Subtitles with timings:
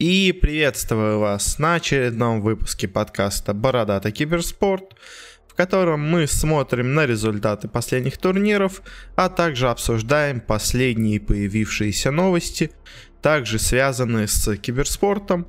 [0.00, 4.94] И приветствую вас на очередном выпуске подкаста «Бородатый киберспорт»,
[5.48, 8.82] в котором мы смотрим на результаты последних турниров,
[9.16, 12.70] а также обсуждаем последние появившиеся новости,
[13.22, 15.48] также связанные с киберспортом.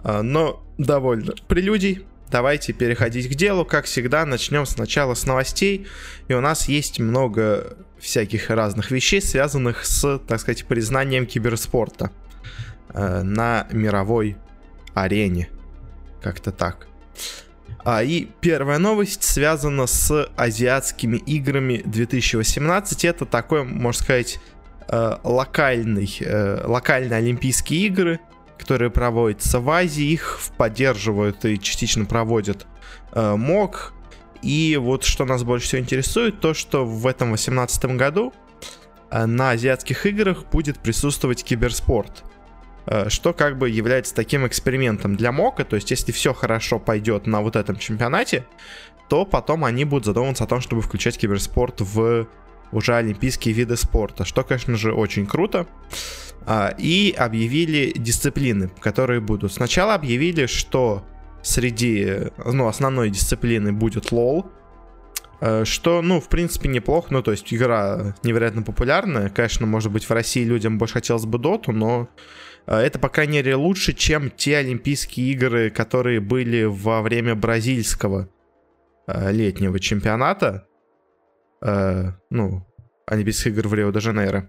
[0.00, 2.04] А, но довольно прелюдий.
[2.30, 3.64] Давайте переходить к делу.
[3.64, 5.86] Как всегда, начнем сначала с новостей.
[6.28, 12.10] И у нас есть много всяких разных вещей, связанных с, так сказать, признанием киберспорта
[12.92, 14.36] э, на мировой
[14.94, 15.48] арене.
[16.20, 16.86] Как-то так.
[17.84, 23.04] А, и первая новость связана с азиатскими играми 2018.
[23.04, 24.38] Это такой, можно сказать,
[24.88, 28.20] э, локальный, э, локальные Олимпийские игры,
[28.56, 30.04] которые проводятся в Азии.
[30.04, 32.66] Их поддерживают и частично проводят
[33.12, 33.94] э, МОК.
[34.42, 38.32] И вот что нас больше всего интересует, то что в этом 2018 году
[39.10, 42.22] э, на азиатских играх будет присутствовать киберспорт.
[42.86, 47.26] Э, что как бы является таким экспериментом для МОКа, то есть если все хорошо пойдет
[47.26, 48.44] на вот этом чемпионате,
[49.08, 52.26] то потом они будут задумываться о том, чтобы включать киберспорт в
[52.72, 55.66] уже олимпийские виды спорта, что, конечно же, очень круто.
[56.46, 59.52] А, и объявили дисциплины, которые будут.
[59.52, 61.04] Сначала объявили, что
[61.42, 64.46] среди ну, основной дисциплины будет лол,
[65.40, 67.08] э, что, ну, в принципе, неплохо.
[67.10, 69.28] Ну, то есть игра невероятно популярная.
[69.28, 72.08] Конечно, может быть, в России людям больше хотелось бы доту, но
[72.66, 78.28] это, по крайней мере, лучше, чем те Олимпийские игры, которые были во время бразильского
[79.06, 80.66] э, летнего чемпионата.
[81.60, 82.66] Э, ну,
[83.06, 84.48] Олимпийских игр в Рио-де-Жанейро.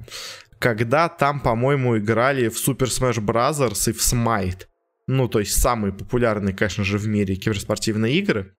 [0.60, 3.90] Когда там, по-моему, играли в Super Smash Bros.
[3.90, 4.68] и в Smite.
[5.08, 8.56] Ну, то есть самые популярные, конечно же, в мире киберспортивные игры.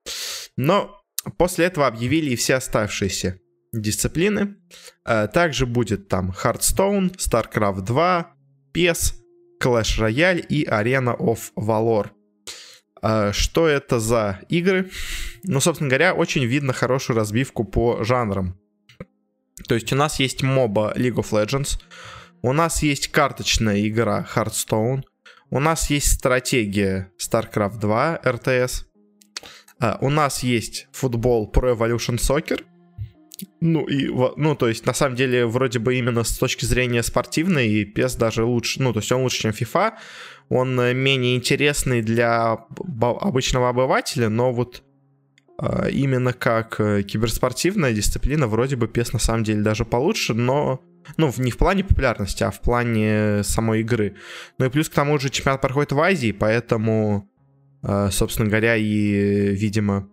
[0.56, 1.00] Но
[1.38, 3.38] после этого объявили и все оставшиеся
[3.72, 4.56] дисциплины.
[5.04, 8.34] Также будет там Hearthstone, StarCraft 2,
[8.74, 9.14] PES,
[9.64, 12.10] Clash Royale и Arena of Valor.
[13.00, 14.90] А, что это за игры?
[15.42, 18.58] Ну, собственно говоря, очень видно хорошую разбивку по жанрам.
[19.66, 21.80] То есть у нас есть моба League of Legends,
[22.42, 25.04] у нас есть карточная игра Hearthstone,
[25.50, 28.84] у нас есть стратегия StarCraft 2 RTS,
[29.80, 32.62] а, у нас есть футбол Pro Evolution Soccer,
[33.60, 37.68] ну, и, ну, то есть, на самом деле, вроде бы именно с точки зрения спортивной,
[37.68, 39.94] и PES даже лучше, ну, то есть он лучше, чем FIFA,
[40.48, 42.52] он э, менее интересный для
[43.00, 44.82] обычного обывателя, но вот
[45.60, 50.80] э, именно как э, киберспортивная дисциплина, вроде бы PES на самом деле даже получше, но
[51.16, 54.16] ну, не в плане популярности, а в плане самой игры.
[54.58, 57.28] Ну и плюс к тому же чемпионат проходит в Азии, поэтому,
[58.10, 60.08] собственно говоря, и, видимо,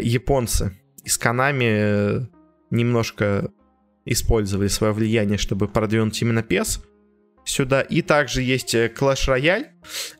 [0.00, 2.28] японцы из Канами
[2.70, 3.50] немножко
[4.04, 6.80] использовали свое влияние, чтобы продвинуть именно PES
[7.44, 7.80] сюда.
[7.82, 9.66] И также есть э, Clash Royale.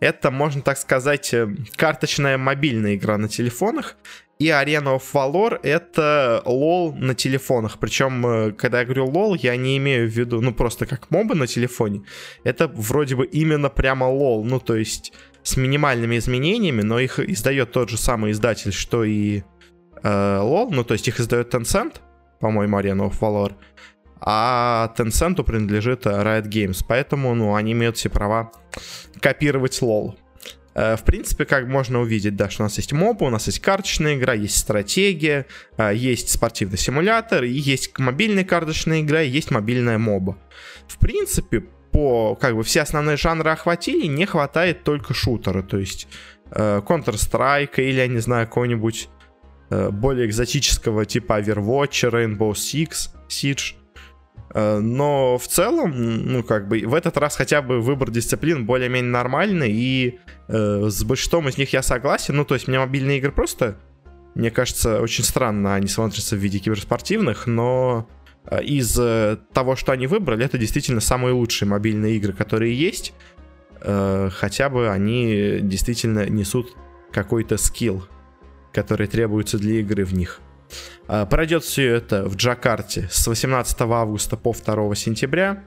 [0.01, 3.97] Это, можно так сказать, э, карточная мобильная игра на телефонах.
[4.39, 7.79] И Arena of Valor— это лол на телефонах.
[7.79, 11.35] Причем, э, когда я говорю лол, я не имею в виду, ну, просто как мобы
[11.35, 12.03] на телефоне.
[12.43, 14.45] Это вроде бы именно прямо лол.
[14.45, 19.43] Ну, то есть с минимальными изменениями, но их издает тот же самый издатель, что и
[20.03, 21.97] LOL, ну то есть их издает Tencent,
[22.41, 23.55] по-моему, Arena of Valor,
[24.21, 28.53] а Tencent принадлежит Riot Games, поэтому, ну, они имеют все права
[29.21, 30.17] копировать LOL.
[30.75, 33.61] Э, в принципе, как можно увидеть, да, что у нас есть мобы, у нас есть
[33.61, 35.47] карточная игра, есть стратегия,
[35.77, 40.37] э, есть спортивный симулятор, и есть мобильная карточная игра, и есть мобильная моба.
[40.87, 41.61] В принципе,
[41.93, 46.09] по, как бы, все основные жанры охватили, не хватает только шутера, то есть
[46.51, 49.20] э, Counter-Strike или, я не знаю, какой-нибудь Э,
[49.71, 53.75] более экзотического типа Overwatch, Rainbow Six, Siege.
[54.53, 55.93] Э, но в целом,
[56.27, 61.05] ну, как бы, в этот раз хотя бы выбор дисциплин более-менее нормальный, и э, с
[61.05, 62.37] большинством из них я согласен.
[62.37, 63.77] Ну, то есть, мне мобильные игры просто,
[64.35, 68.09] мне кажется, очень странно они смотрятся в виде киберспортивных, но
[68.47, 73.13] э, из э, того, что они выбрали, это действительно самые лучшие мобильные игры, которые есть.
[73.83, 76.75] Э, хотя бы они действительно несут
[77.13, 78.05] какой-то скилл
[78.73, 80.41] которые требуются для игры в них.
[81.09, 85.65] А, пройдет все это в Джакарте с 18 августа по 2 сентября.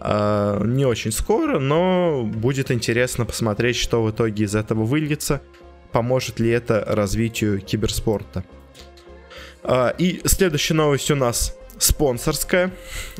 [0.00, 5.42] А, не очень скоро, но будет интересно посмотреть, что в итоге из этого выльется.
[5.92, 8.44] Поможет ли это развитию киберспорта.
[9.62, 12.70] А, и следующая новость у нас спонсорская,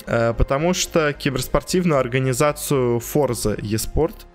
[0.06, 4.14] потому что киберспортивную организацию Forza eSport–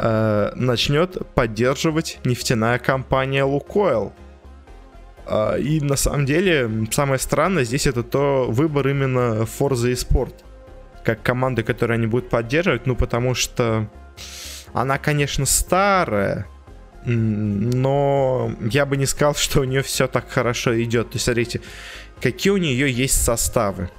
[0.00, 4.12] э, начнет поддерживать нефтяная компания Лукойл.
[5.26, 10.32] Э, и на самом деле самое странное здесь это то выбор именно Forza и Sport
[11.04, 13.88] как команды, которые они будут поддерживать, ну потому что
[14.72, 16.46] Она, конечно, старая,
[17.04, 21.10] но я бы не сказал, что у нее все так хорошо идет.
[21.10, 21.60] То есть, смотрите,
[22.20, 23.90] какие у нее есть составы.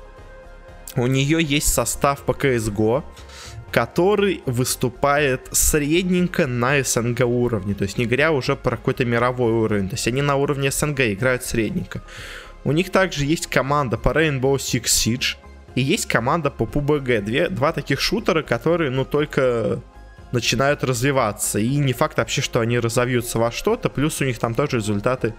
[0.95, 3.03] У нее есть состав по CSGO,
[3.71, 7.73] который выступает средненько на СНГ уровне.
[7.73, 9.89] То есть не говоря уже про какой-то мировой уровень.
[9.89, 12.01] То есть они на уровне СНГ играют средненько.
[12.63, 15.37] У них также есть команда по Rainbow Six Siege
[15.75, 17.21] и есть команда по PUBG.
[17.21, 19.81] Две, два таких шутера, которые, ну, только
[20.33, 21.59] начинают развиваться.
[21.59, 23.89] И не факт вообще, что они разовьются во что-то.
[23.89, 25.33] Плюс у них там тоже результаты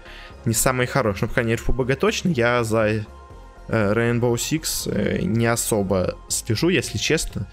[0.45, 1.29] не самые хорошие.
[1.29, 2.29] Ну, конечно, в PUBG точно.
[2.29, 3.03] Я за э,
[3.69, 7.47] Rainbow Six э, не особо слежу, если честно.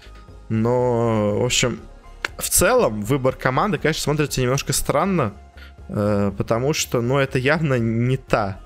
[0.51, 1.79] Но, в общем,
[2.37, 5.33] в целом выбор команды, конечно, смотрится немножко странно.
[5.87, 8.59] Э, потому что, ну, это явно не та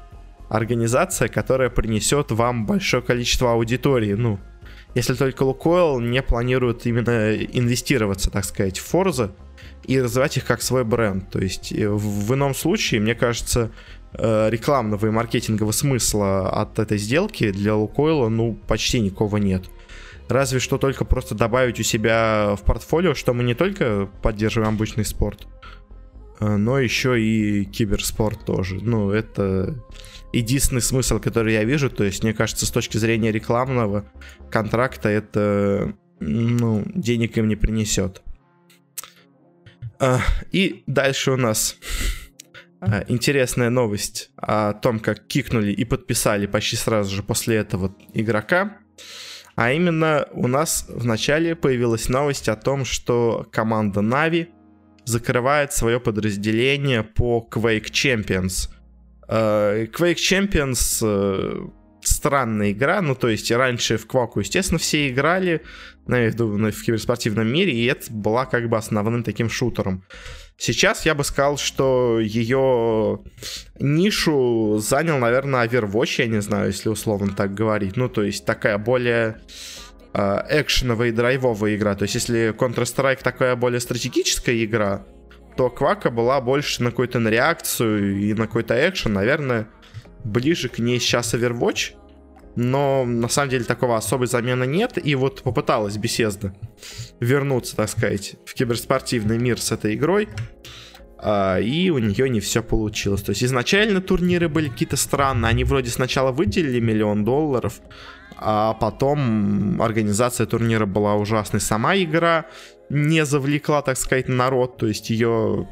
[0.49, 4.13] организация, которая принесет вам большое количество аудитории.
[4.13, 4.39] Ну,
[4.95, 9.31] если только Лукойл не планирует именно инвестироваться, так сказать, в Forza
[9.83, 11.29] и развивать их как свой бренд.
[11.29, 13.69] То есть э, в ином случае, мне кажется,
[14.13, 19.65] э, рекламного и маркетингового смысла от этой сделки для Лукойла, ну, почти никого нет.
[20.27, 25.05] Разве что только просто добавить у себя в портфолио, что мы не только поддерживаем обычный
[25.05, 25.47] спорт,
[26.39, 28.79] э, но еще и киберспорт тоже.
[28.81, 29.75] Ну, это
[30.33, 31.89] единственный смысл, который я вижу.
[31.89, 34.05] То есть, мне кажется, с точки зрения рекламного
[34.49, 38.21] контракта это ну, денег им не принесет.
[39.99, 40.19] А,
[40.51, 41.77] и дальше у нас
[42.81, 48.77] а, интересная новость о том, как кикнули и подписали почти сразу же после этого игрока.
[49.55, 54.49] А именно у нас вначале появилась новость о том, что команда Navi
[55.05, 58.69] закрывает свое подразделение по Quake Champions.
[59.29, 61.67] Э, Quake Champions э,
[62.01, 65.61] странная игра, ну то есть раньше в Кваку, естественно, все играли,
[66.07, 70.03] на, ну, в киберспортивном мире, и это была как бы основным таким шутером.
[70.57, 73.19] Сейчас я бы сказал, что ее
[73.79, 77.97] нишу занял, наверное, Overwatch, я не знаю, если условно так говорить.
[77.97, 79.41] Ну, то есть такая более
[80.13, 81.95] э, экшеновая и драйвовая игра.
[81.95, 85.05] То есть если Counter-Strike такая более стратегическая игра,
[85.57, 89.11] то Квака была больше на какую-то на реакцию и на какой-то экшен.
[89.11, 89.67] Наверное,
[90.23, 91.95] ближе к ней сейчас Overwatch.
[92.55, 94.97] Но на самом деле такого особой замены нет.
[95.03, 96.53] И вот попыталась беседа
[97.19, 100.29] вернуться, так сказать, в киберспортивный мир с этой игрой.
[101.17, 103.23] А, и у нее не все получилось.
[103.23, 105.49] То есть изначально турниры были какие-то странные.
[105.49, 107.81] Они вроде сначала выделили миллион долларов,
[108.37, 111.61] а потом организация турнира была ужасной.
[111.61, 112.45] Сама игра
[112.89, 114.77] не завлекла, так сказать, народ.
[114.77, 115.67] То есть ее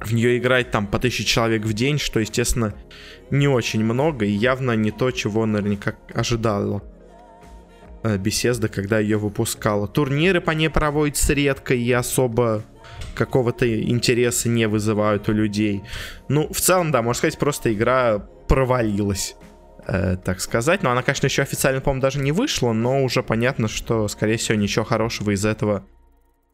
[0.00, 2.74] в нее играть там по тысяче человек в день, что, естественно,
[3.30, 6.82] не очень много и явно не то, чего наверняка ожидала
[8.18, 9.88] беседа, когда ее выпускала.
[9.88, 12.62] Турниры по ней проводятся редко и особо
[13.14, 15.82] какого-то интереса не вызывают у людей.
[16.28, 19.36] Ну, в целом, да, можно сказать, просто игра провалилась,
[19.86, 20.82] э, так сказать.
[20.82, 24.56] Но она, конечно, еще официально, по-моему, даже не вышла, но уже понятно, что, скорее всего,
[24.56, 25.84] ничего хорошего из этого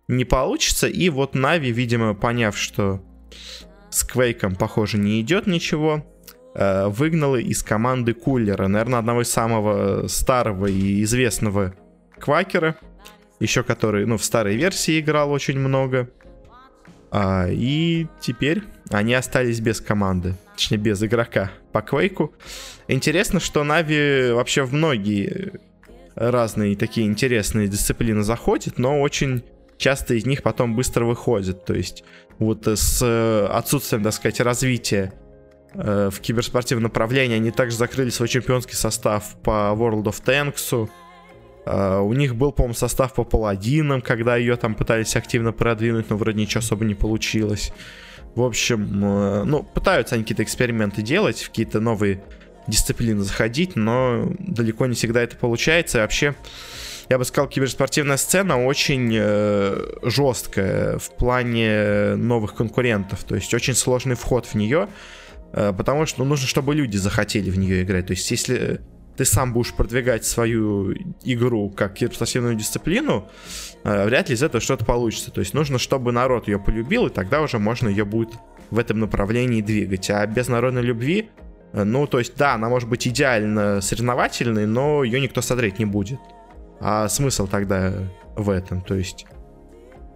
[0.09, 0.87] не получится.
[0.87, 3.03] И вот Нави, видимо, поняв, что
[3.91, 6.05] с Квейком, похоже, не идет ничего,
[6.55, 11.75] э, выгнала из команды Кулера, наверное, одного из самого старого и известного
[12.19, 12.77] квакера,
[13.41, 16.09] еще который, ну, в старой версии играл очень много.
[17.11, 22.33] А, и теперь они остались без команды, точнее, без игрока по Квейку.
[22.89, 25.61] Интересно, что Нави вообще в многие
[26.15, 29.45] разные такие интересные дисциплины заходит, но очень
[29.77, 31.65] часто из них потом быстро выходит.
[31.65, 32.05] То есть
[32.45, 35.13] вот с э, отсутствием, так сказать, развития
[35.75, 40.89] э, в киберспортивном направлении они также закрыли свой чемпионский состав по World of Tanks.
[41.67, 46.17] Э, у них был, по-моему, состав по паладинам, когда ее там пытались активно продвинуть, но
[46.17, 47.73] вроде ничего особо не получилось.
[48.35, 52.23] В общем, ну, пытаются они какие-то эксперименты делать, в какие-то новые
[52.67, 55.99] дисциплины заходить, но далеко не всегда это получается.
[55.99, 56.35] И вообще,
[57.13, 63.23] я бы сказал, киберспортивная сцена очень э, жесткая в плане новых конкурентов.
[63.25, 64.89] То есть очень сложный вход в нее,
[65.53, 68.07] э, потому что ну, нужно, чтобы люди захотели в нее играть.
[68.07, 68.81] То есть если
[69.15, 73.29] ты сам будешь продвигать свою игру как киберспортивную дисциплину,
[73.85, 75.31] э, вряд ли из этого что-то получится.
[75.31, 78.31] То есть нужно, чтобы народ ее полюбил, и тогда уже можно ее будет
[78.71, 80.09] в этом направлении двигать.
[80.09, 81.29] А без народной любви,
[81.75, 85.85] э, ну, то есть, да, она может быть идеально соревновательной, но ее никто смотреть не
[85.85, 86.19] будет.
[86.83, 87.93] А смысл тогда
[88.37, 88.83] в этом?
[88.83, 89.27] То есть,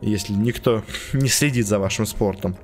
[0.01, 0.83] если никто
[1.13, 2.57] не следит за вашим спортом.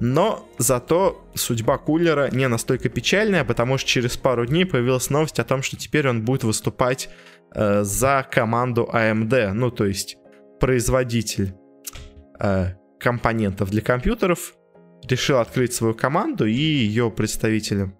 [0.00, 5.44] Но зато судьба Кулера не настолько печальная, потому что через пару дней появилась новость о
[5.44, 7.08] том, что теперь он будет выступать
[7.54, 10.16] э, за команду AMD, ну то есть
[10.60, 11.54] производитель
[12.38, 14.54] э, компонентов для компьютеров,
[15.08, 17.96] решил открыть свою команду, и ее представителем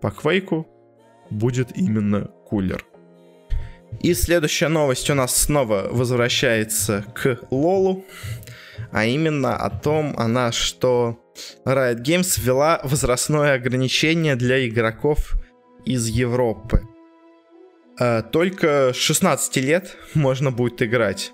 [0.00, 0.68] по квейку
[1.30, 2.84] будет именно кулер.
[4.02, 8.04] И следующая новость у нас снова возвращается к Лолу,
[8.92, 11.18] а именно о том, она, что
[11.64, 15.34] Riot Games ввела возрастное ограничение для игроков
[15.84, 16.82] из Европы.
[17.98, 21.32] Э, только с 16 лет можно будет играть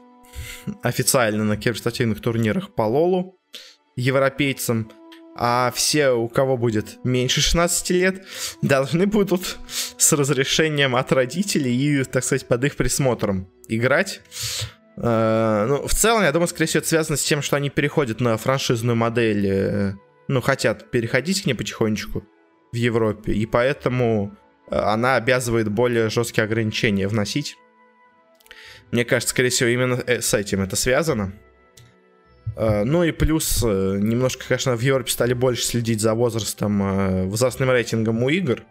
[0.82, 3.38] официально на киберспортивных турнирах по Лолу
[3.96, 4.90] европейцам,
[5.42, 8.26] а все, у кого будет меньше 16 лет,
[8.60, 9.56] должны будут
[9.96, 14.20] с разрешением от родителей и, так сказать, под их присмотром играть.
[14.98, 18.20] Uh, ну, в целом, я думаю, скорее всего, это связано с тем, что они переходят
[18.20, 19.94] на франшизную модель, э,
[20.28, 22.22] ну, хотят переходить к ней потихонечку
[22.70, 24.36] в Европе, и поэтому
[24.70, 27.56] э, она обязывает более жесткие ограничения вносить.
[28.90, 31.32] Мне кажется, скорее всего, именно э, с этим это связано.
[32.60, 38.22] Uh, ну и плюс, немножко, конечно, в Европе стали больше следить за возрастом, возрастным рейтингом
[38.22, 38.64] у игр.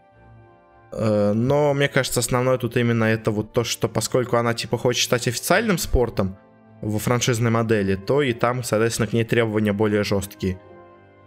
[0.92, 5.04] Э, но мне кажется, основное тут именно это вот то, что поскольку она типа хочет
[5.04, 6.38] стать официальным спортом
[6.82, 10.60] во франшизной модели, то и там, соответственно, к ней требования более жесткие.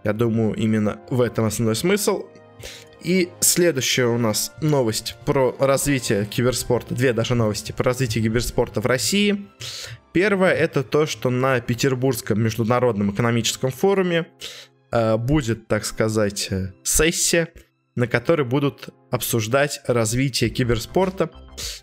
[0.04, 2.26] Я думаю, именно в этом основной смысл.
[3.02, 6.94] И следующая у нас новость про развитие киберспорта.
[6.94, 9.46] Две даже новости про развитие киберспорта в России.
[10.12, 14.26] Первое это то, что на Петербургском международном экономическом форуме
[14.90, 17.48] э, будет, так сказать, э, сессия
[17.94, 21.30] на которой будут обсуждать развитие киберспорта.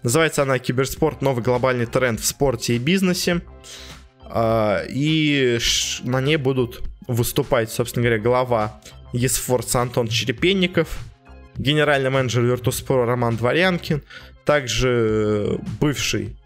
[0.04, 1.22] Называется она «Киберспорт.
[1.22, 3.42] Новый глобальный тренд в спорте и бизнесе».
[4.32, 5.60] А, и
[6.04, 8.82] на ней будут выступать, собственно говоря, глава
[9.14, 11.00] eSports Антон Черепенников,
[11.58, 14.04] генеральный менеджер Virtus.pro Роман Дворянкин,
[14.46, 16.39] также бывший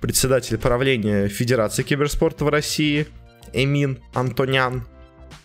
[0.00, 3.06] председатель правления Федерации киберспорта в России
[3.52, 4.86] Эмин Антонян,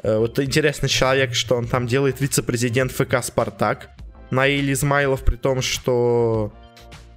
[0.04, 3.90] Э, вот интересный человек, что он там делает вице-президент ФК «Спартак».
[4.32, 6.54] Наиль Измайлов, при том, что,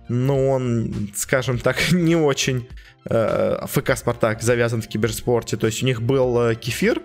[0.09, 2.69] ну, он, скажем так, не очень
[3.09, 5.57] э, ФК «Спартак» завязан в киберспорте.
[5.57, 7.03] То есть у них был э, Кефир,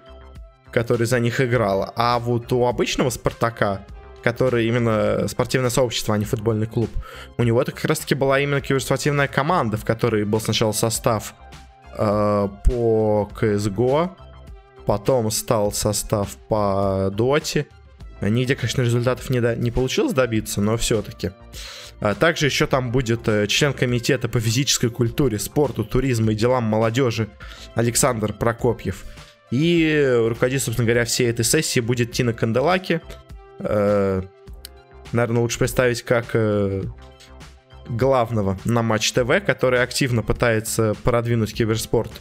[0.72, 3.86] который за них играл, а вот у обычного «Спартака»,
[4.24, 6.90] который именно спортивное сообщество, а не футбольный клуб,
[7.38, 11.34] у него это как раз-таки была именно киберспортивная команда, в которой был сначала состав
[11.98, 14.12] э, по CSGO,
[14.86, 17.68] Потом стал состав по доте.
[18.22, 19.56] Нигде, конечно, результатов не, до...
[19.56, 21.32] не получилось добиться, но все-таки.
[22.00, 26.64] А также еще там будет э, член комитета по физической культуре, спорту, туризму и делам
[26.64, 27.30] молодежи
[27.76, 29.06] Александр Прокопьев.
[29.52, 33.02] И руководитель, собственно говоря, всей этой сессии будет Тина Канделаки.
[33.64, 34.22] Э,
[35.12, 36.84] наверное, лучше представить как э,
[37.88, 42.12] главного на Матч ТВ, который активно пытается продвинуть киберспорт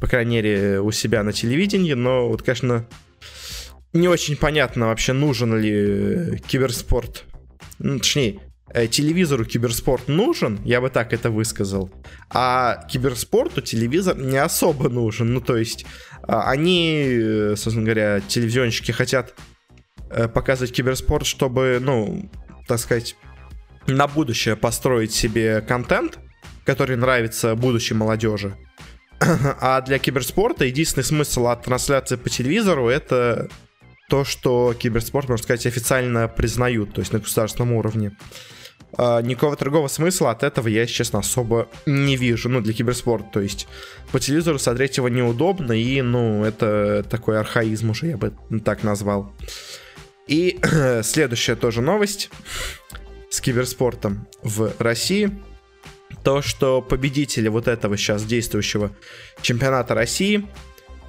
[0.00, 2.86] по крайней мере, у себя на телевидении, но вот, конечно,
[3.92, 7.24] не очень понятно вообще, нужен ли киберспорт,
[7.78, 8.40] ну, точнее,
[8.72, 11.90] э, телевизору киберспорт нужен, я бы так это высказал,
[12.30, 15.84] а киберспорту телевизор не особо нужен, ну, то есть,
[16.22, 19.42] а, они, э, собственно говоря, телевизионщики хотят э,
[20.34, 22.30] показывать киберспорт, чтобы, ну,
[22.66, 23.16] так сказать,
[23.86, 26.18] на будущее построить себе контент,
[26.64, 28.56] который нравится будущей молодежи.
[29.60, 33.48] А для киберспорта единственный смысл от трансляции по телевизору это
[34.08, 38.16] то, что киберспорт, можно сказать, официально признают, то есть на государственном уровне.
[38.96, 43.40] А, никакого другого смысла от этого я, честно, особо не вижу, ну, для киберспорта, то
[43.40, 43.68] есть
[44.12, 48.32] по телевизору смотреть его неудобно, и, ну, это такой архаизм уже, я бы
[48.64, 49.32] так назвал.
[50.28, 50.60] И
[51.02, 52.30] следующая тоже новость
[53.30, 55.30] с киберспортом в России–
[56.22, 58.90] то, что победители вот этого сейчас действующего
[59.40, 60.46] чемпионата России,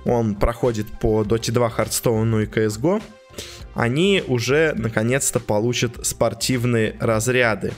[0.05, 3.01] он проходит по Dota 2, Hearthstone и CSGO,
[3.75, 7.73] они уже наконец-то получат спортивные разряды.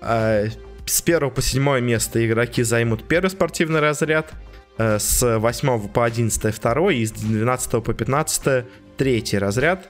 [0.00, 0.46] А,
[0.86, 4.32] с 1 по 7 место игроки займут первый спортивный разряд,
[4.78, 8.66] э, с 8 по 11 второй и с 12 по 15
[8.96, 9.88] третий разряд.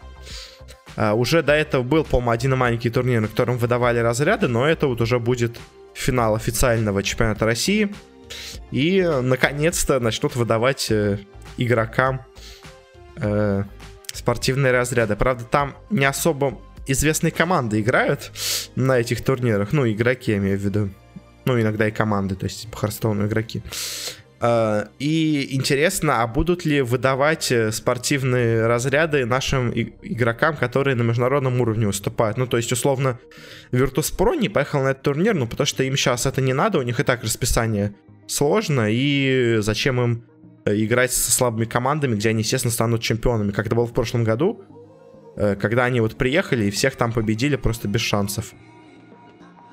[0.97, 4.87] А, уже до этого был, по-моему, один маленький турнир, на котором выдавали разряды, но это
[4.87, 5.59] вот уже будет
[5.95, 7.93] финал официального чемпионата России.
[8.71, 11.19] И, наконец-то, начнут выдавать э,
[11.57, 12.23] игрокам
[13.17, 13.65] э,
[14.13, 15.17] спортивные разряды.
[15.17, 18.33] Правда, там не особо известные команды играют
[18.77, 19.73] на этих турнирах.
[19.73, 20.91] Ну, игроки, я имею в виду.
[21.45, 23.63] Ну, иногда и команды, то есть по Харстоуну игроки.
[24.41, 31.61] Э, и интересно, а будут ли выдавать э, спортивные разряды нашим игрокам, которые на международном
[31.61, 32.39] уровне выступают?
[32.39, 33.19] Ну, то есть, условно,
[33.73, 36.83] Virtus.pro не поехал на этот турнир, ну, потому что им сейчас это не надо, у
[36.83, 37.95] них и так расписание
[38.27, 40.25] сложно, и зачем им
[40.65, 44.63] играть со слабыми командами, где они, естественно, станут чемпионами, как это было в прошлом году,
[45.37, 48.53] э, когда они вот приехали и всех там победили просто без шансов.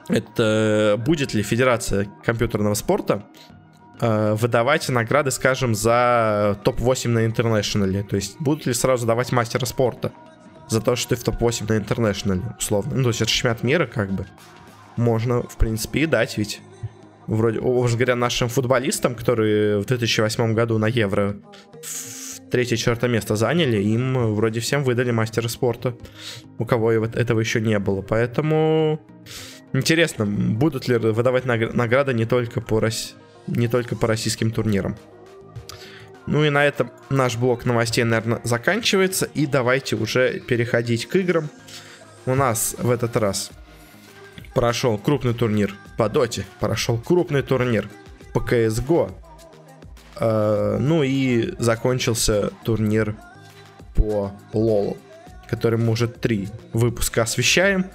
[0.09, 3.66] Это будет ли Федерация компьютерного спорта э,
[3.99, 8.03] выдавать награды, скажем, за топ-8 на интернешнале?
[8.03, 10.11] То есть будут ли сразу давать мастера спорта
[10.69, 12.95] за то, что ты в топ-8 на интернешнале, условно?
[12.95, 14.25] Ну, то есть это чемпионат мира, как бы.
[14.97, 16.61] Можно, в принципе, и дать ведь.
[17.27, 21.35] Вроде, уже говоря, нашим футболистам, которые в 2008 году на Евро
[21.83, 25.95] в третье-четвертое место заняли, им вроде всем выдали мастера спорта,
[26.57, 28.01] у кого этого еще не было.
[28.01, 29.01] Поэтому
[29.73, 33.15] Интересно, будут ли выдавать награды не только по, Рос...
[33.47, 34.95] не только по российским турнирам.
[36.27, 39.25] Ну и на этом наш блок новостей, наверное, заканчивается.
[39.33, 41.49] И давайте уже переходить к играм.
[42.25, 43.51] У нас в этот раз
[44.53, 47.89] прошел крупный турнир по доте, прошел крупный турнир
[48.33, 49.13] по CSGO.
[50.19, 53.15] Э, ну и закончился турнир
[53.95, 54.97] по лолу,
[55.49, 57.85] который мы уже три выпуска освещаем.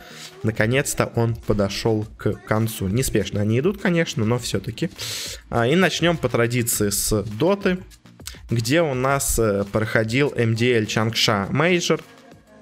[0.43, 2.89] Наконец-то он подошел к концу.
[2.89, 4.91] Неспешно они идут, конечно, но все-таки.
[5.51, 7.79] А, и начнем по традиции с Dota ы,
[8.51, 12.01] где у нас э, проходил MDL Changsha Major,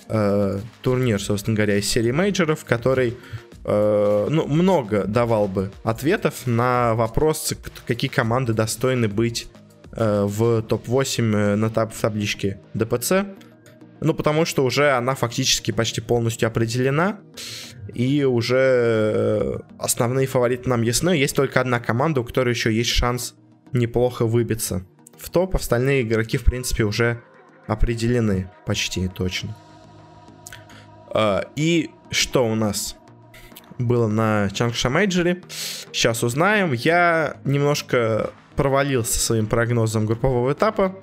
[0.08, 3.16] э, турнир, собственно говоря, из серии мейджоров, который
[3.64, 7.54] э, ну, много давал бы ответов на вопрос,
[7.86, 9.48] какие команды достойны быть
[9.92, 13.24] в топ-8 на таб в табличке DPC.
[14.00, 17.18] Ну, потому что уже она фактически почти полностью определена.
[17.94, 21.10] И уже э, основные фавориты нам ясны.
[21.10, 23.34] Есть только одна команда, у которой еще есть шанс
[23.72, 24.84] неплохо выбиться
[25.18, 25.56] в топ.
[25.56, 27.22] Остальные игроки, в принципе, уже
[27.66, 29.56] определены почти точно.
[31.12, 32.96] А, и что у нас
[33.78, 35.42] было на Чангша Мейджоре?
[35.92, 36.72] Сейчас узнаем.
[36.72, 40.96] Я немножко провалился своим прогнозом группового этапа.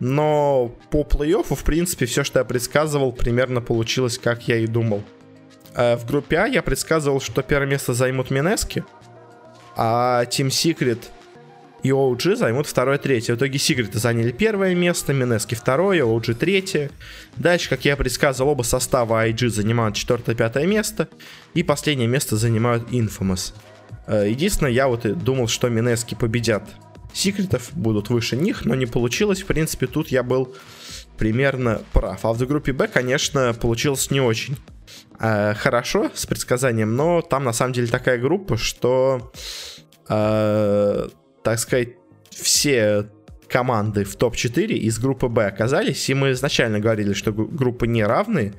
[0.00, 5.02] Но по плей-оффу, в принципе, все, что я предсказывал, примерно получилось, как я и думал.
[5.76, 8.82] Э, в группе А я предсказывал, что первое место займут Минески,
[9.76, 10.98] а Team Secret
[11.82, 13.34] и OG займут второе, третье.
[13.34, 16.90] В итоге Секреты заняли первое место, Минески второе, OG третье.
[17.36, 21.08] Дальше, как я предсказывал, оба состава IG занимают четвертое, пятое место.
[21.52, 23.52] И последнее место занимают Infamous.
[24.06, 26.64] Э, единственное, я вот и думал, что Минески победят
[27.12, 29.42] секретов, будут выше них, но не получилось.
[29.42, 30.54] В принципе, тут я был
[31.18, 32.24] примерно прав.
[32.24, 34.56] А в группе Б, конечно, получилось не очень
[35.18, 39.32] э, хорошо с предсказанием, но там на самом деле такая группа, что,
[40.08, 41.08] э,
[41.42, 41.88] так сказать,
[42.30, 43.08] все
[43.48, 48.52] команды в топ-4 из группы Б оказались, и мы изначально говорили, что группы не равные,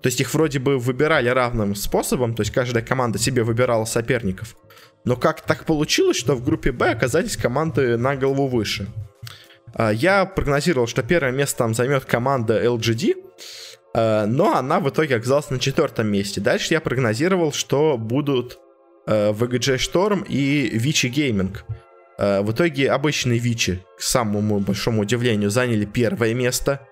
[0.00, 4.56] то есть их вроде бы выбирали равным способом, то есть каждая команда себе выбирала соперников.
[5.04, 8.88] Но как так получилось, что в группе Б оказались команды на голову выше?
[9.74, 13.16] А, я прогнозировал, что первое место там займет команда LGD,
[13.94, 16.40] но она в итоге оказалась на четвертом месте.
[16.40, 18.58] Дальше я прогнозировал, что будут
[19.06, 21.56] VGJ Storm и Vici Gaming.
[22.18, 26.86] А, в итоге обычные Вичи, к самому большому удивлению, заняли первое место.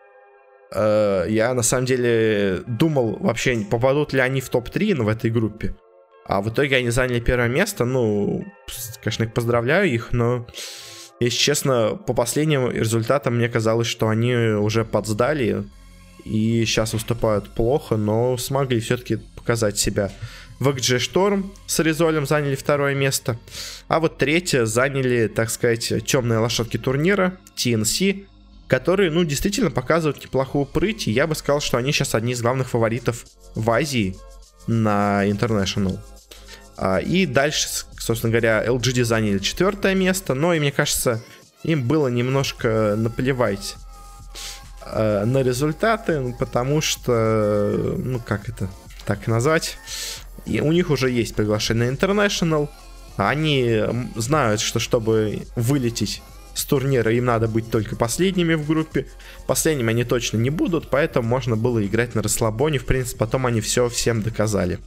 [0.72, 5.74] Я на самом деле думал вообще, попадут ли они в топ-3 в этой группе.
[6.26, 7.84] А в итоге они заняли первое место.
[7.84, 8.44] Ну,
[9.02, 10.46] конечно, поздравляю их, но,
[11.18, 15.64] если честно, по последним результатам мне казалось, что они уже подсдали
[16.24, 20.10] и сейчас выступают плохо, но смогли все-таки показать себя.
[20.60, 23.38] VG Storm с Резолем заняли второе место.
[23.88, 28.26] А вот третье заняли, так сказать, темные лошадки турнира, TNC,
[28.68, 31.08] которые, ну, действительно показывают неплохую прыть.
[31.08, 34.16] И я бы сказал, что они сейчас одни из главных фаворитов в Азии
[34.66, 35.98] на International.
[36.76, 41.22] А, и дальше, собственно говоря, LGD заняли четвертое место, но, и мне кажется,
[41.62, 43.76] им было немножко наплевать
[44.82, 48.68] а, на результаты, ну, потому что, ну, как это
[49.06, 49.78] так назвать,
[50.46, 52.68] и у них уже есть приглашение International,
[53.16, 53.82] они
[54.16, 56.22] знают, что чтобы вылететь
[56.54, 59.06] с турнира им надо быть только последними в группе.
[59.46, 62.78] Последними они точно не будут, поэтому можно было играть на расслабоне.
[62.78, 64.78] В принципе, потом они все всем доказали.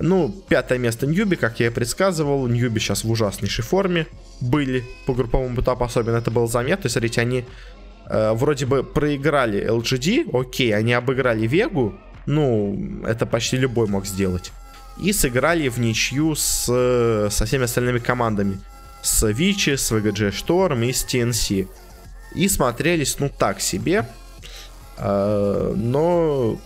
[0.00, 2.46] Ну, пятое место Ньюби, как я и предсказывал.
[2.46, 4.06] Ньюби сейчас в ужаснейшей форме
[4.40, 6.88] были по групповому этапу, особенно это был заметно.
[6.88, 7.44] Смотрите, они
[8.08, 11.94] э, вроде бы проиграли LGD, окей, они обыграли Вегу,
[12.26, 14.52] ну, это почти любой мог сделать.
[15.00, 16.64] И сыграли в ничью с,
[17.30, 18.58] со всеми остальными командами.
[19.02, 21.68] С Вичи, с VGG Storm и с TNC.
[22.34, 24.08] И смотрелись, ну, так себе.
[24.98, 26.58] Э, но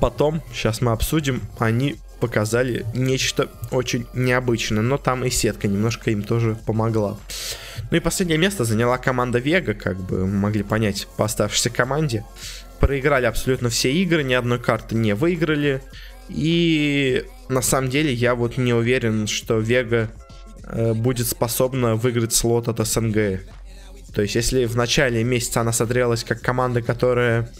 [0.00, 6.22] Потом, сейчас мы обсудим, они показали нечто очень необычное, но там и сетка немножко им
[6.22, 7.18] тоже помогла.
[7.90, 12.24] Ну и последнее место заняла команда Вега, как бы могли понять по оставшейся команде.
[12.78, 15.82] Проиграли абсолютно все игры, ни одной карты не выиграли.
[16.28, 20.08] И на самом деле я вот не уверен, что Вега
[20.62, 23.40] э, будет способна выиграть слот от СНГ.
[24.14, 27.50] То есть если в начале месяца она смотрелась как команда, которая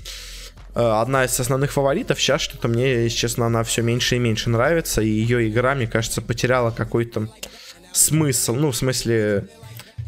[0.75, 4.49] э, одна из основных фаворитов, сейчас что-то мне, если честно, она все меньше и меньше
[4.49, 7.29] нравится, и ее игра, мне кажется, потеряла какой-то
[7.93, 8.55] смысл.
[8.55, 9.49] Ну, в смысле,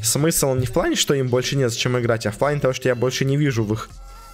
[0.03, 2.89] смысл не в плане, что им больше нет зачем играть, а в плане того, что
[2.89, 3.89] я больше не вижу в их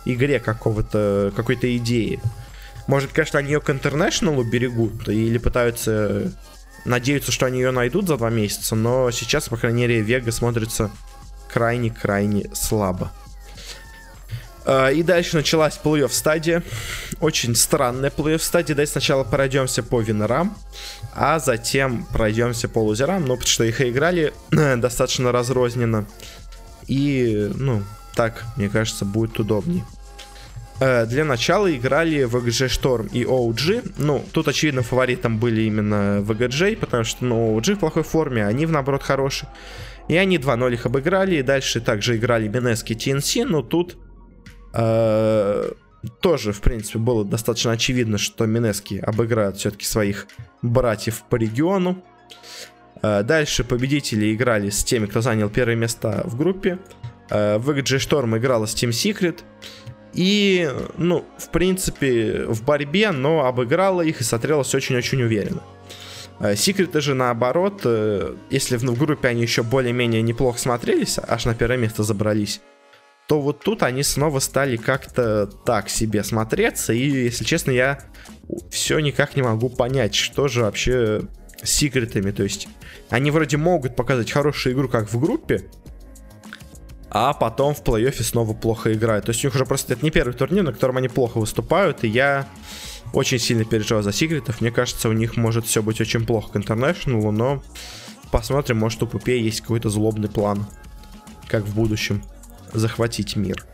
[0.04, 2.20] игре какого-то, какой-то идеи.
[2.86, 6.32] Может, конечно, они ее к интернешналу берегут или пытаются
[6.84, 10.90] надеются, что они ее найдут за два месяца, но сейчас, по крайней мере, Вега смотрится
[11.52, 13.12] крайне-крайне слабо.
[14.64, 16.62] А, и дальше началась плей-офф стадия.
[17.20, 18.74] Очень странная плей-офф стадия.
[18.74, 20.56] Давайте сначала пройдемся по винерам,
[21.18, 23.24] а затем пройдемся по лузерам.
[23.24, 26.06] Ну, потому что их играли достаточно разрозненно.
[26.86, 27.82] И, ну,
[28.14, 29.84] так, мне кажется, будет удобнее.
[30.80, 33.94] Э, для начала играли VGG Storm и OG.
[33.98, 38.64] Ну, тут, очевидно, фаворитом были именно VGJ, потому что, ну, OG в плохой форме, они,
[38.64, 39.48] в наоборот, хорошие.
[40.06, 43.98] И они 2-0 их обыграли, и дальше также играли Минески TNC, но тут
[44.72, 45.72] э,
[46.20, 50.26] тоже, в принципе, было достаточно очевидно, что Минески обыграют все-таки своих
[50.62, 52.02] братьев по региону.
[53.02, 56.78] Э, дальше победители играли с теми, кто занял первые места в группе.
[57.30, 59.40] Э, VGJ Storm играла с Team Secret.
[60.14, 65.62] И, ну, в принципе, в борьбе, но обыграла их и смотрелась очень-очень уверенно.
[66.40, 71.54] Э, секреты же наоборот, э, если в группе они еще более-менее неплохо смотрелись, аж на
[71.54, 72.60] первое место забрались,
[73.28, 76.94] то вот тут они снова стали как-то так себе смотреться.
[76.94, 78.00] И, если честно, я
[78.70, 81.22] все никак не могу понять, что же вообще
[81.62, 82.30] с секретами.
[82.30, 82.68] То есть,
[83.10, 85.68] они вроде могут показать хорошую игру, как в группе,
[87.10, 89.26] а потом в плей-оффе снова плохо играют.
[89.26, 92.04] То есть у них уже просто это не первый турнир, на котором они плохо выступают,
[92.04, 92.48] и я
[93.12, 94.62] очень сильно переживаю за секретов.
[94.62, 97.62] Мне кажется, у них может все быть очень плохо к International у, но
[98.30, 100.66] посмотрим, может у Puppey есть какой-то злобный план,
[101.46, 102.22] как в будущем
[102.72, 103.64] захватить мир.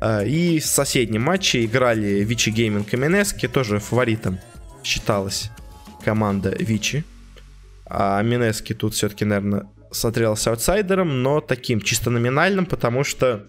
[0.00, 4.38] А, и в соседнем матче играли Vici Gaming и Mineski, тоже фаворитом
[4.82, 5.50] считалась
[6.04, 7.04] команда Vici.
[7.86, 13.44] А Mineski тут все-таки, наверное, смотрелся аутсайдером, но таким чисто номинальным, потому что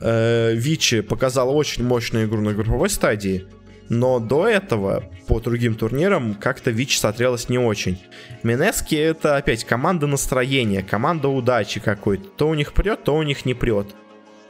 [0.00, 3.46] э, Вичи показала очень мощную игру на групповой стадии,
[3.88, 8.02] но до этого по другим турнирам как-то Вичи смотрелась не очень.
[8.42, 12.28] Минески это опять команда настроения, команда удачи какой-то.
[12.28, 13.94] То у них прет, то у них не прет.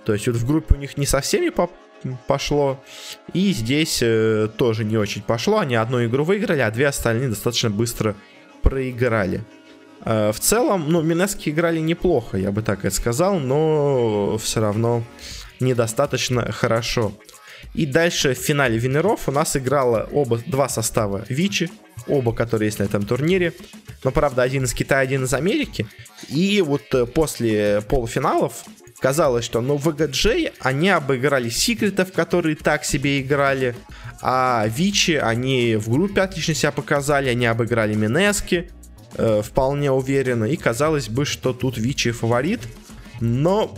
[0.04, 1.70] То есть вот в группе у них не со всеми по
[2.26, 2.82] пошло.
[3.32, 5.58] И здесь э, тоже не очень пошло.
[5.58, 8.14] Они одну игру выиграли, а две остальные достаточно быстро
[8.62, 9.42] проиграли.
[10.04, 15.02] Э, в целом, ну, Минески играли неплохо, я бы так это сказал, но все равно
[15.60, 17.12] недостаточно хорошо.
[17.74, 21.70] И дальше в финале Винеров у нас играло оба два состава Вичи,
[22.06, 23.52] оба, которые есть на этом турнире.
[24.04, 25.86] Но, правда, один из Китая, один из Америки.
[26.28, 28.64] И вот э, после полуфиналов
[29.00, 33.74] казалось, что, ну, в VGJ они обыграли Секретов, которые так себе играли.
[34.20, 38.70] А Вичи, они в группе отлично себя показали, они обыграли Минески
[39.14, 40.44] э, вполне уверенно.
[40.44, 42.60] И казалось бы, что тут Вичи фаворит.
[43.20, 43.76] Но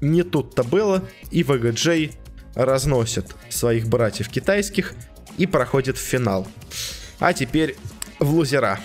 [0.00, 1.04] не тут-то было.
[1.30, 2.12] И VGJ
[2.64, 4.94] разносит своих братьев китайских
[5.38, 6.46] и проходит в финал.
[7.18, 7.76] А теперь
[8.18, 8.78] в лузера.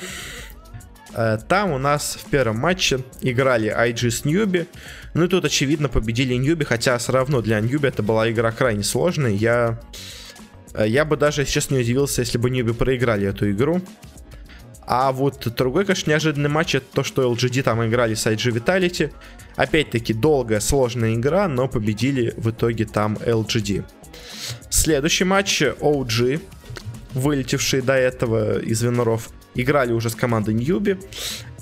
[1.14, 4.68] Э, там у нас в первом матче играли IG с Ньюби.
[5.14, 8.84] Ну и тут, очевидно, победили Ньюби, хотя все равно для Ньюби это была игра крайне
[8.84, 9.32] сложная.
[9.32, 9.80] Я,
[10.74, 13.82] э, я бы даже, сейчас не удивился, если бы Ньюби проиграли эту игру.
[14.88, 19.12] А вот другой, конечно, неожиданный матч это то, что LGD там играли с IG Vitality.
[19.56, 23.86] Опять-таки долгая, сложная игра, но победили в итоге там LGD.
[24.70, 26.41] Следующий матч OG,
[27.13, 30.98] вылетевшие до этого из Виноров, играли уже с командой Ньюби.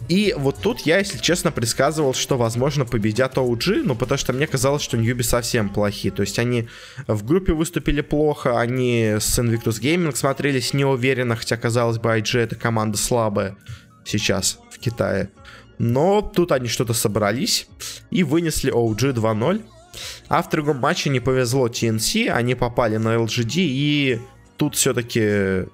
[0.09, 4.47] И вот тут я, если честно, предсказывал, что, возможно, победят OG, ну, потому что мне
[4.47, 6.13] казалось, что Ньюби совсем плохие.
[6.13, 6.67] То есть они
[7.07, 12.55] в группе выступили плохо, они с Invictus Gaming смотрелись неуверенно, хотя, казалось бы, IG это
[12.55, 13.55] команда слабая
[14.03, 15.29] сейчас в Китае.
[15.77, 17.67] Но тут они что-то собрались
[18.11, 19.63] и вынесли OG 2-0.
[20.27, 24.21] А в другом матче не повезло TNC, они попали на LGD, и
[24.57, 25.67] тут все-таки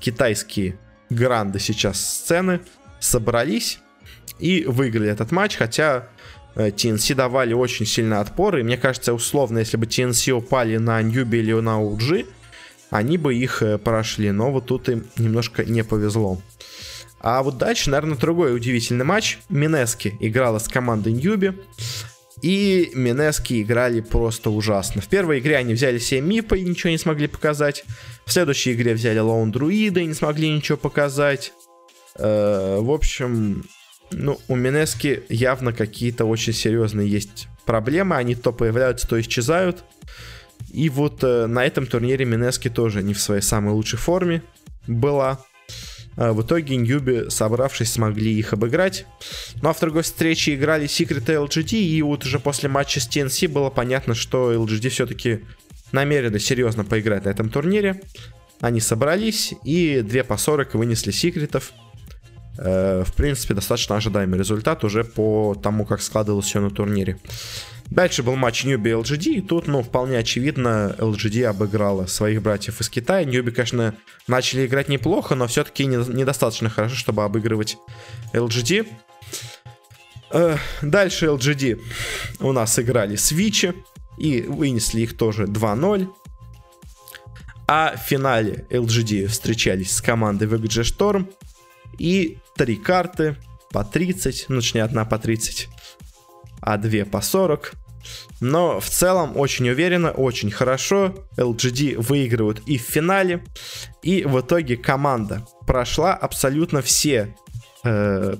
[0.00, 0.78] китайские
[1.10, 2.60] гранды сейчас сцены
[3.00, 3.80] собрались
[4.38, 6.08] и выиграли этот матч, хотя
[6.54, 11.00] TNC э, давали очень сильный отпор, и мне кажется, условно, если бы TNC упали на
[11.02, 12.26] Ньюби или на OG,
[12.90, 16.40] они бы их э, прошли, но вот тут им немножко не повезло.
[17.20, 19.38] А вот дальше, наверное, другой удивительный матч.
[19.48, 21.52] Минески играла с командой Ньюби.
[22.42, 25.00] И Минески играли просто ужасно.
[25.00, 27.84] В первой игре они взяли 7 мипа и ничего не смогли показать.
[28.24, 31.52] В следующей игре взяли Лоун Друида и не смогли ничего показать.
[32.16, 33.64] Э, в общем,
[34.12, 38.16] ну, у Минески явно какие-то очень серьезные есть проблемы.
[38.16, 39.84] Они то появляются, то исчезают.
[40.72, 44.42] И вот э, на этом турнире Минески тоже не в своей самой лучшей форме
[44.86, 45.44] была.
[46.18, 49.06] А в итоге Ньюби, собравшись, смогли их обыграть.
[49.62, 53.08] Ну а в другой встрече играли Secret и LGD, и вот уже после матча с
[53.08, 55.44] TNC было понятно, что LGD все-таки
[55.92, 58.02] намерены серьезно поиграть на этом турнире.
[58.60, 61.72] Они собрались и 2 по 40 вынесли секретов.
[62.58, 67.18] Э, в принципе, достаточно ожидаемый результат уже по тому, как складывалось все на турнире.
[67.90, 72.80] Дальше был матч Ньюби и LGD, и тут, ну, вполне очевидно, LGD обыграла своих братьев
[72.80, 73.24] из Китая.
[73.24, 73.94] Ньюби, конечно,
[74.26, 77.78] начали играть неплохо, но все-таки не, недостаточно хорошо, чтобы обыгрывать
[78.34, 78.86] LGD.
[80.30, 81.80] Э, дальше LGD
[82.40, 83.72] у нас играли с Вичи
[84.18, 86.08] и вынесли их тоже 2-0.
[87.66, 91.32] А в финале LGD встречались с командой VGG Storm
[91.98, 93.36] и три карты
[93.70, 95.68] по 30, ну точнее одна по 30
[96.60, 97.72] а 2 по 40.
[98.40, 101.14] Но в целом очень уверенно, очень хорошо.
[101.36, 103.44] LGD выигрывают и в финале.
[104.02, 107.34] И в итоге команда прошла абсолютно все
[107.84, 108.36] э,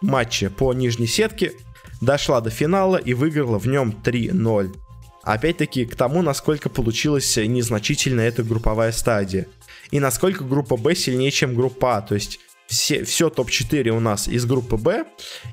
[0.00, 1.52] матчи по нижней сетке.
[2.00, 4.74] Дошла до финала и выиграла в нем 3-0.
[5.22, 9.46] Опять-таки к тому, насколько получилась незначительная эта групповая стадия.
[9.90, 12.02] И насколько группа Б сильнее, чем группа А.
[12.02, 15.04] То есть все, все топ-4 у нас из группы Б.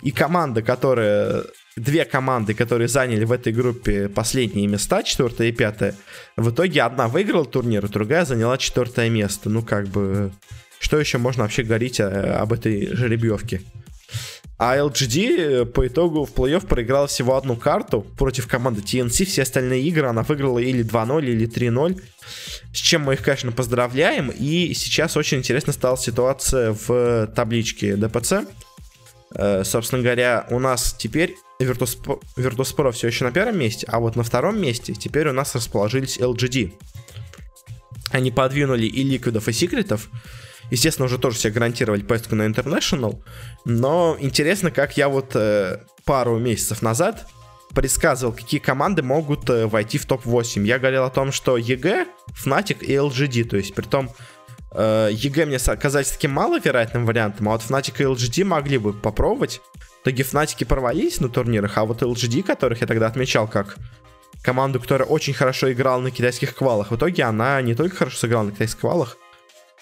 [0.02, 5.96] И команда, которая две команды, которые заняли в этой группе последние места, четвертое и пятое,
[6.36, 9.50] в итоге одна выиграла турнир, другая заняла четвертое место.
[9.50, 10.32] Ну, как бы,
[10.80, 13.62] что еще можно вообще говорить о, об этой жеребьевке?
[14.64, 19.26] А LGD по итогу в плей-офф проиграла всего одну карту против команды TNC.
[19.26, 22.00] Все остальные игры она выиграла или 2-0, или 3-0.
[22.72, 24.30] С чем мы их, конечно, поздравляем.
[24.30, 28.46] И сейчас очень интересно стала ситуация в табличке ДПЦ.
[29.36, 31.98] Э, собственно говоря, у нас теперь Virtus,
[32.36, 36.18] Pro все еще на первом месте, а вот на втором месте теперь у нас расположились
[36.20, 36.74] LGD.
[38.12, 40.10] Они подвинули и ликвидов, и секретов.
[40.70, 43.22] Естественно, уже тоже себе гарантировали поездку на International.
[43.66, 47.28] Но интересно, как я вот э, пару месяцев назад
[47.74, 50.66] предсказывал, какие команды могут э, войти в топ-8.
[50.66, 52.08] Я говорил о том, что EG,
[52.44, 53.46] Fnatic и LGD.
[53.46, 54.10] То есть, при том,
[54.74, 59.62] EG мне казались таким маловероятным вариантом, а вот Fnatic и LGD могли бы попробовать.
[60.00, 63.78] В итоге Фнатики порвались на турнирах, а вот LGD, которых я тогда отмечал как
[64.42, 68.46] команду, которая очень хорошо играла на китайских квалах, в итоге она не только хорошо сыграла
[68.46, 69.18] на китайских квалах,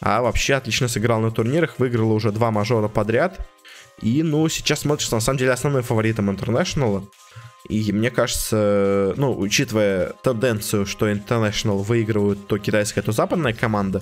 [0.02, 3.40] а вообще отлично сыграла на турнирах, выиграла уже два мажора подряд.
[4.02, 7.06] И, ну, сейчас смотришь, на самом деле, основным фаворитом Интернешнала.
[7.68, 14.02] И мне кажется, ну, учитывая тенденцию, что International выигрывают то китайская, то западная команда,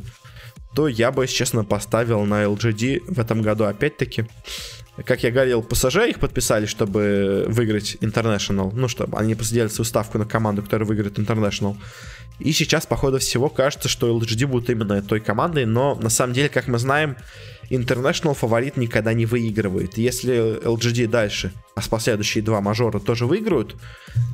[0.77, 4.25] то я бы, честно, поставил на LGD в этом году опять-таки.
[5.05, 8.69] Как я говорил, ПСЖ их подписали, чтобы выиграть International.
[8.71, 11.75] Ну, чтобы они сделали свою ставку на команду, которая выиграет International.
[12.37, 16.33] И сейчас, по ходу всего, кажется, что LGD будут именно той командой, но на самом
[16.33, 17.17] деле, как мы знаем,
[17.71, 19.97] International фаворит никогда не выигрывает.
[19.97, 23.75] Если LGD дальше, а с последующие два мажора тоже выиграют,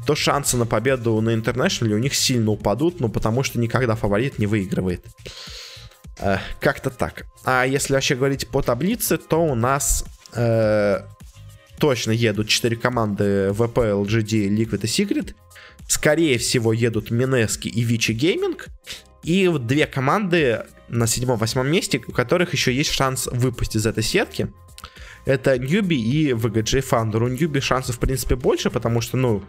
[0.06, 4.40] то шансы на победу на International у них сильно упадут, ну потому что никогда фаворит
[4.40, 5.06] не выигрывает.
[6.20, 7.26] Э, как-то так.
[7.44, 11.02] А если вообще говорить по таблице, то у нас э,
[11.78, 15.36] точно едут 4 команды VP, LGD, Liquid и Secret.
[15.88, 18.68] Скорее всего, едут Минески и Вичи Гейминг.
[19.24, 24.52] И две команды на седьмом-восьмом месте, у которых еще есть шанс выпасть из этой сетки.
[25.26, 27.24] Это Newbee и VGJ Thunder.
[27.24, 29.44] У Newbee шансов, в принципе, больше, потому что, ну,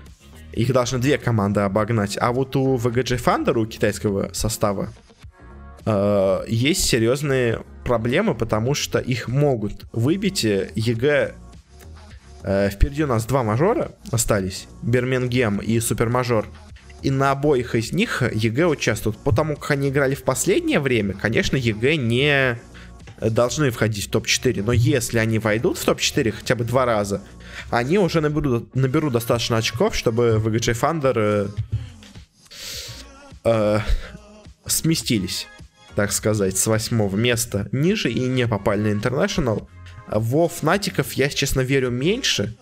[0.53, 2.17] их должны две команды обогнать.
[2.21, 4.93] А вот у VGJ Thunder, у китайского состава,
[5.87, 10.45] э, есть серьезные проблемы, потому что их могут выбить.
[10.45, 11.35] EG
[12.43, 16.47] э, впереди у нас два мажора остались, Бирмингем и Супермажор.
[17.03, 19.19] И на обоих из них EG участвуют.
[19.19, 22.59] Потому как они играли в последнее время, конечно, EG не
[23.21, 24.63] должны входить в топ-4.
[24.63, 27.23] Но если они войдут в топ-4 хотя бы два раза,
[27.71, 31.49] они уже наберут, наберут достаточно очков, чтобы VGJ Thunder э,
[33.45, 33.81] э,
[34.67, 35.47] сместились
[35.95, 39.67] так сказать, с восьмого места ниже и не попали на International.
[40.09, 42.57] Во Фнатиков я, честно, верю меньше,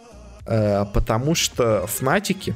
[0.47, 2.55] э, потому что Фнатики,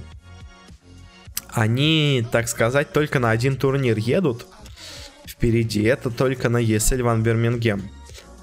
[1.49, 4.47] они, так сказать, только на один турнир едут
[5.27, 5.83] впереди.
[5.83, 7.91] Это только на ESL One Бирмингем.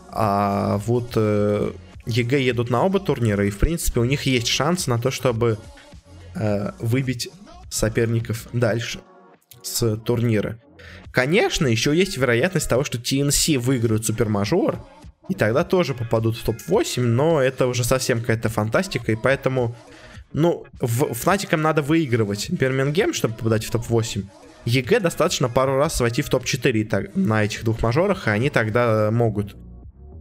[0.10, 1.72] А вот э,
[2.06, 5.58] EG едут на оба турнира, и в принципе у них есть шанс на то, чтобы
[6.36, 7.30] э, выбить
[7.70, 9.00] соперников дальше
[9.62, 10.60] с турнира.
[11.12, 14.80] Конечно, еще есть вероятность того, что TNC выиграют супермажор,
[15.30, 19.76] и тогда тоже попадут в топ-8, но это уже совсем какая-то фантастика, и поэтому,
[20.34, 24.26] ну, в, Фнатикам надо выигрывать Бирмингем, чтобы попадать в топ-8.
[24.66, 29.12] EG достаточно пару раз войти в топ-4 так, на этих двух мажорах, и они тогда
[29.12, 29.56] могут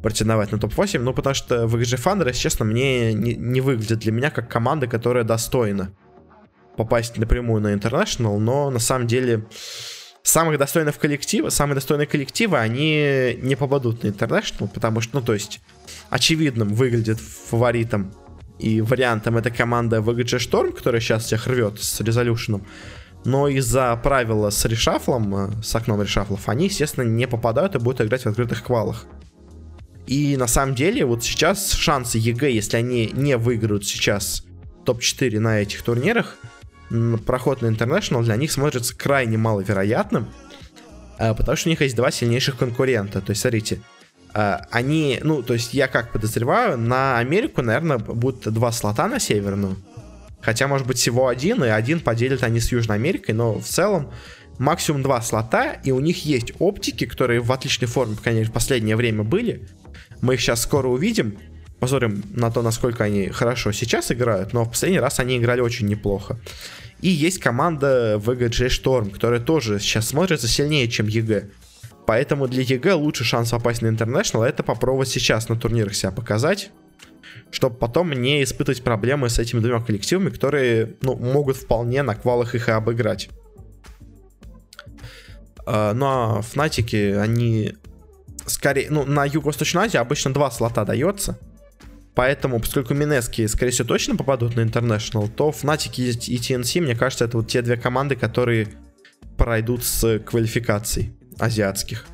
[0.03, 4.12] претендовать на топ-8, ну, потому что VGJ Thunder, если честно, мне не, не выглядит для
[4.12, 5.92] меня как команда, которая достойна
[6.77, 9.44] попасть напрямую на International, но на самом деле
[10.22, 15.35] самых достойных коллективов, самые достойные коллективы, они не попадут на International, потому что, ну, то
[15.35, 15.61] есть,
[16.11, 18.14] очевидным выглядит фаворитом
[18.58, 22.64] и вариантом эта команда VGJ Storm, которая сейчас всех рвет с Resolution ом,
[23.24, 27.74] но из-за правила с reshuffle ом, э, с окном reshuffle ов, они, естественно, не попадают
[27.74, 29.06] и будут играть в открытых квалах.
[30.06, 34.44] И на самом деле, вот сейчас шансы EG, если они не выиграют сейчас
[34.85, 36.37] топ-4 на этих турнирах,
[37.26, 40.28] проход на International для них смотрится крайне маловероятным,
[41.18, 43.20] э, потому что у них есть два сильнейших конкурента.
[43.20, 43.81] То есть, смотрите,
[44.35, 49.18] э, они, ну, то есть я как подозреваю, на Америку, наверное, будут два слота на
[49.18, 49.76] северную.
[50.40, 54.11] Хотя, может быть, всего один, и один поделят они с Южной Америкой, но в целом
[54.59, 58.96] максимум два слота, и у них есть оптики, которые в отличной форме, конечно, в последнее
[58.96, 59.68] время были.
[60.20, 61.38] Мы их сейчас скоро увидим.
[61.78, 65.87] Посмотрим на то, насколько они хорошо сейчас играют, но в последний раз они играли очень
[65.87, 66.38] неплохо.
[67.02, 71.50] И есть команда VGJ Storm, которая тоже сейчас смотрится сильнее, чем EG.
[72.06, 76.70] Поэтому для EG лучший шанс попасть на International это попробовать сейчас на турнирах себя показать,
[77.50, 82.54] чтобы потом не испытывать проблемы с этими двумя коллективами, которые ну, могут вполне на квалах
[82.54, 83.28] их и обыграть.
[85.64, 87.74] Э, ну а Фнатики, они
[88.46, 91.38] скорее, ну, на Юго-Восточной Азии обычно два слота дается.
[92.14, 97.25] Поэтому, поскольку Минески, скорее всего, точно попадут на International, то Fnatic и TNC, мне кажется,
[97.25, 98.68] это вот те две команды, которые
[99.38, 102.07] пройдут с квалификацией азиатских.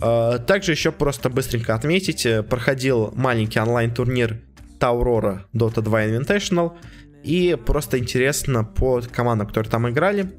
[0.00, 4.40] А, также еще просто быстренько отметить, э, проходил маленький онлайн-турнир
[4.78, 6.76] Таурора Dota 2 Invitational.
[7.24, 10.30] И просто интересно по командам, которые там играли.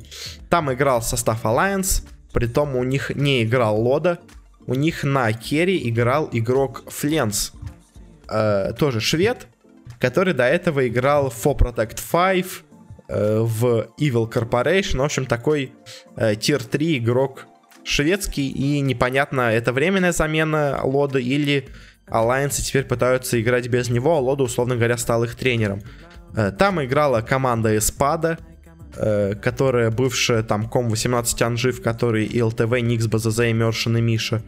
[0.49, 4.19] Там играл состав Alliance, при том у них не играл Лода.
[4.65, 7.53] У них на керри играл игрок Фленс,
[8.29, 9.47] э, тоже швед,
[9.99, 12.45] который до этого играл в For Protect 5,
[13.07, 14.99] э, в Evil Corporation.
[14.99, 15.73] В общем, такой
[16.15, 17.47] э, тир 3 игрок
[17.83, 18.49] шведский.
[18.49, 21.67] И непонятно, это временная замена Лода или
[22.07, 25.81] Alliance теперь пытаются играть без него, а Лода, условно говоря, стал их тренером.
[26.35, 28.37] Э, там играла команда Эспада,
[28.95, 34.41] э, которая бывшая там Ком-18 Анжи, который и ЛТВ, Никс, БЗЗ, Мершин и Миша.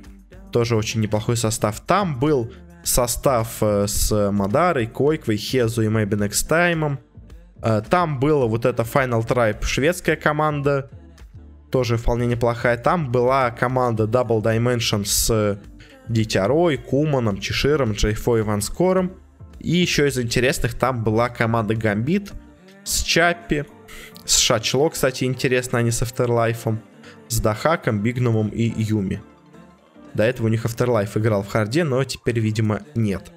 [0.52, 1.80] Тоже очень неплохой состав.
[1.82, 2.52] Там был
[2.84, 6.98] состав э, с Мадарой, Койквой, Хезу и Maybe Next Time.
[7.62, 10.90] Э, там была вот эта Final Tribe шведская команда,
[11.72, 12.78] тоже вполне неплохая.
[12.78, 15.60] Там была команда Double Dimension с
[16.08, 19.14] Дитярой, Куманом, Чеширом, Джейфо и Ванскором.
[19.60, 22.34] И еще из интересных там была команда Гамбит
[22.84, 23.66] с Чаппи,
[24.26, 26.78] с Шачло, кстати, интересно, они с Afterlife,
[27.28, 29.22] с Дахаком, Бигнумом и Юми.
[30.14, 33.32] До этого у них Afterlife играл в харде, но теперь, видимо, нет.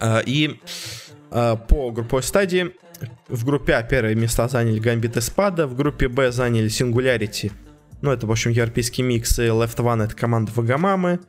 [0.00, 0.60] А, и
[1.30, 2.74] а, по групповой стадии
[3.28, 7.50] в группе А первые места заняли Гамбит и Спада, в группе Б заняли Singularity,
[8.02, 11.20] ну это, в общем, европейский микс, и Left One это команда Вагамамы.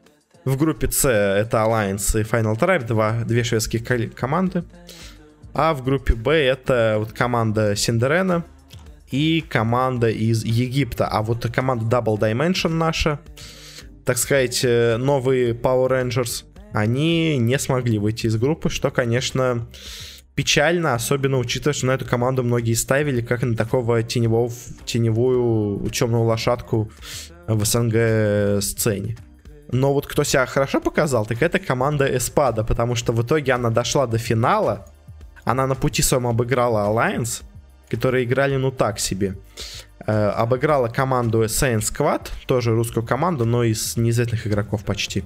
[0.45, 4.63] В группе С это Alliance и Final Tribe, два, две шведские команды.
[5.53, 8.43] А в группе Б это вот команда Синдерена
[9.11, 11.07] и команда из Египта.
[11.07, 13.19] А вот команда Double Dimension наша,
[14.05, 19.67] так сказать, э, новые Power Rangers, они не смогли выйти из группы, что, конечно,
[20.35, 24.51] печально, особенно учитывая, что на эту команду многие ставили как на такого теневого,
[24.85, 26.91] теневую темную лошадку
[27.47, 29.17] в СНГ сцене.
[29.71, 33.69] Но вот кто себя хорошо показал, так это команда Эспада, потому что в итоге она
[33.69, 34.87] дошла до финала,
[35.43, 37.43] она на пути своем обыграла Alliance,
[37.91, 39.35] которые играли ну так себе.
[40.07, 45.23] Э, обыграла команду Science Squad, тоже русскую команду, но из неизвестных игроков почти.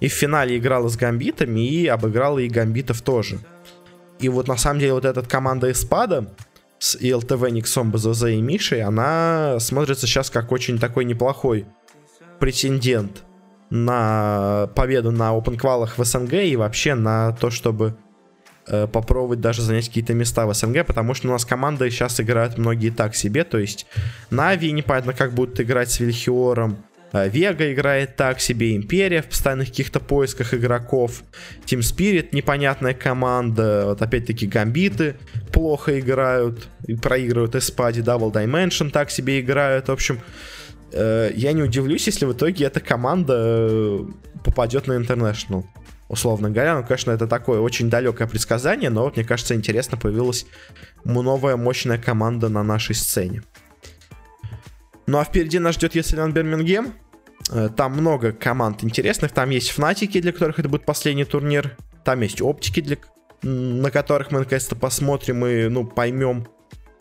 [0.00, 3.38] И в финале играла с Гамбитами и обыграла и Гамбитов тоже.
[4.20, 6.32] И вот на самом деле вот эта команда Эспада
[6.78, 11.66] с ИЛТВ, Никсом, БЗЗ и Мишей, она смотрится сейчас как очень такой неплохой
[12.38, 13.24] претендент
[13.70, 17.96] на победу на Open квалах в СНГ и вообще на то, чтобы
[18.66, 22.90] попробовать даже занять какие-то места в СНГ, потому что у нас команды сейчас играют многие
[22.90, 23.86] так себе, то есть
[24.30, 26.78] Нави непонятно как будут играть с Вильхиором,
[27.12, 31.22] Вега играет так себе, Империя в постоянных каких-то поисках игроков,
[31.66, 35.16] Team Spirit непонятная команда, вот опять-таки Гамбиты
[35.52, 40.20] плохо играют, и проигрывают Эспади, Double Dimension так себе играют, в общем,
[40.92, 44.04] э, я не удивлюсь, если в итоге эта команда э,
[44.42, 45.64] попадет на International
[46.12, 46.76] условно говоря.
[46.76, 50.46] Ну, конечно, это такое очень далекое предсказание, но вот, мне кажется, интересно появилась
[51.04, 53.42] новая мощная команда на нашей сцене.
[55.06, 56.94] Ну а впереди нас ждет Еселян Бирмингем.
[57.50, 59.32] Э, там много команд интересных.
[59.32, 61.76] Там есть Фнатики, для которых это будет последний турнир.
[62.04, 62.98] Там есть Оптики, для...
[63.42, 66.46] на которых мы наконец-то посмотрим и ну, поймем,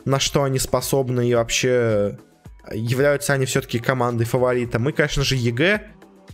[0.05, 2.17] на что они способны и вообще
[2.73, 4.79] являются они все-таки командой фаворита.
[4.79, 5.81] Мы, конечно же, EG.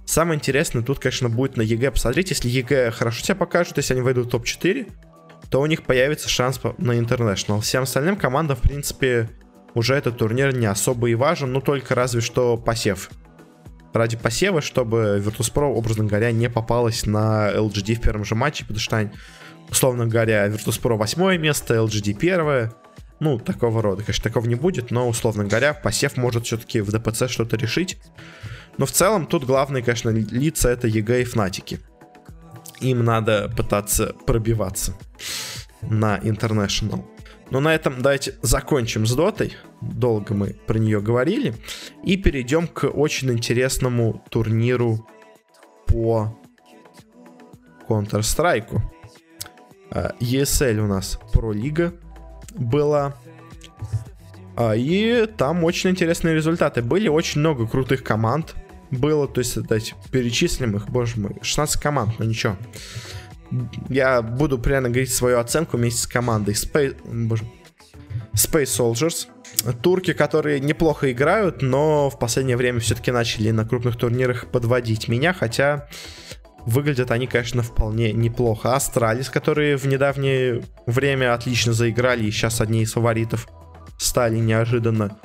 [0.07, 2.29] Самое интересное тут, конечно, будет на EG посмотреть.
[2.29, 4.89] Если EG хорошо себя покажут, если они войдут в топ-4,
[5.49, 7.59] то у них появится шанс на International.
[7.59, 9.29] Всем остальным командам, в принципе,
[9.73, 13.09] уже этот турнир не особо и важен, ну только разве что посев.
[13.93, 18.79] Ради посева, чтобы Virtus.pro, образно говоря, не попалась на LGD в первом же матче, потому
[18.79, 19.11] что,
[19.69, 22.71] условно говоря, Virtus.pro восьмое место, LGD первое.
[23.19, 27.29] Ну, такого рода, конечно, такого не будет, но, условно говоря, посев может все-таки в DPC
[27.29, 27.97] что-то решить.
[28.77, 31.79] Но в целом тут главные, конечно, лица это EG и Фнатики.
[32.79, 34.93] Им надо пытаться пробиваться
[35.81, 37.03] на International.
[37.49, 39.55] Но на этом давайте закончим с Dota ой.
[39.81, 41.55] Долго мы про нее говорили.
[42.03, 45.07] И перейдем к очень интересному турниру
[45.85, 46.37] по
[47.87, 48.81] Counter-Strike.
[49.91, 51.93] А, ESL у нас про лига
[52.53, 53.15] была.
[54.55, 56.81] А, и там очень интересные результаты.
[56.81, 58.55] Были очень много крутых команд.
[58.91, 62.55] Было, то есть, дать перечислим их, боже мой, 16 команд, но ничего
[63.89, 67.45] я буду прямо говорить свою оценку вместе с командой Space, боже,
[68.33, 69.27] Space Soldiers.
[69.81, 75.33] Турки, которые неплохо играют, но в последнее время все-таки начали на крупных турнирах подводить меня,
[75.33, 75.87] хотя
[76.65, 78.75] выглядят они, конечно, вполне неплохо.
[78.75, 83.47] Astralis, которые в недавнее время отлично заиграли и сейчас одни из фаворитов
[83.97, 85.17] стали неожиданно.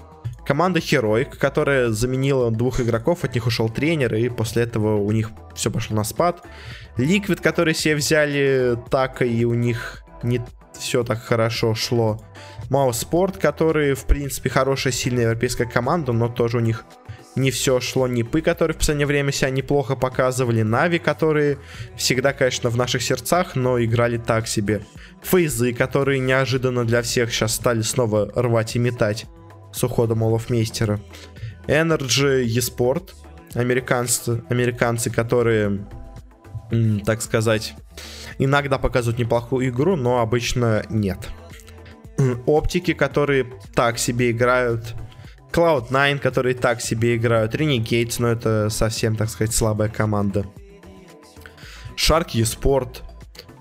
[0.47, 5.31] Команда Heroic, которая заменила двух игроков, от них ушел тренер, и после этого у них
[5.55, 6.45] все пошло на спад.
[6.97, 10.41] Liquid, которые себе взяли так, и у них не
[10.73, 12.21] все так хорошо шло.
[12.71, 16.85] mousesports, который, в принципе, хорошая, сильная европейская команда, но тоже у них
[17.37, 18.09] не все шло.
[18.09, 20.63] Нипы, которые в последнее время себя неплохо показывали.
[20.63, 21.59] Нави, которые
[21.97, 24.83] всегда, конечно, в наших сердцах, но играли так себе.
[25.23, 29.27] Фейзы, которые неожиданно для всех сейчас стали снова рвать и метать
[29.73, 31.01] с уходом Олафмейстера.
[31.67, 33.11] Energy eSport,
[33.55, 35.87] американцы, американцы, которые,
[37.05, 37.75] так сказать,
[38.39, 41.29] иногда показывают неплохую игру, но обычно нет.
[42.47, 44.95] Оптики, которые так себе играют.
[45.53, 47.55] Cloud9, которые так себе играют.
[47.55, 50.47] Renegades, но это совсем, так сказать, слабая команда.
[51.97, 53.03] Shark eSport,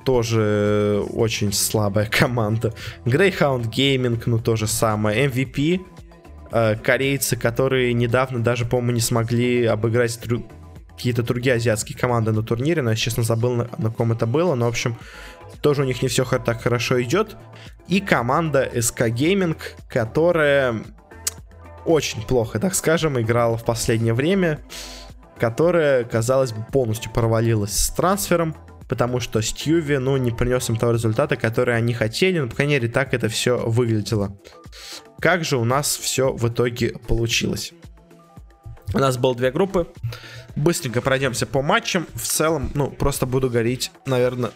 [0.06, 2.74] тоже очень слабая команда.
[3.06, 5.28] Greyhound Gaming, ну то же самое.
[5.28, 5.82] MVP,
[6.52, 10.44] корейцы, которые недавно даже, по-моему, не смогли обыграть дру...
[10.90, 14.56] какие-то другие азиатские команды на турнире, но я, честно, забыл, на, на ком это было,
[14.56, 14.98] но, в общем,
[15.62, 17.38] тоже у них не все так хорошо идет.
[17.88, 19.58] И команда SK Gaming,
[19.90, 20.84] которая
[21.86, 24.60] очень плохо, так скажем, играла в последнее время,
[25.40, 28.56] которая, казалось бы, полностью провалилась с трансфером,
[28.88, 32.74] потому что Стьюви, ну, не принес им того результата, который они хотели, но, по крайней
[32.76, 34.38] мере, так это все выглядело.
[35.22, 37.74] Как же у нас все в итоге получилось?
[38.94, 39.88] У нас было две группы.
[40.56, 42.08] Быстренько пройдемся по матчам.
[42.16, 44.52] В целом, ну, просто буду говорить, наверное,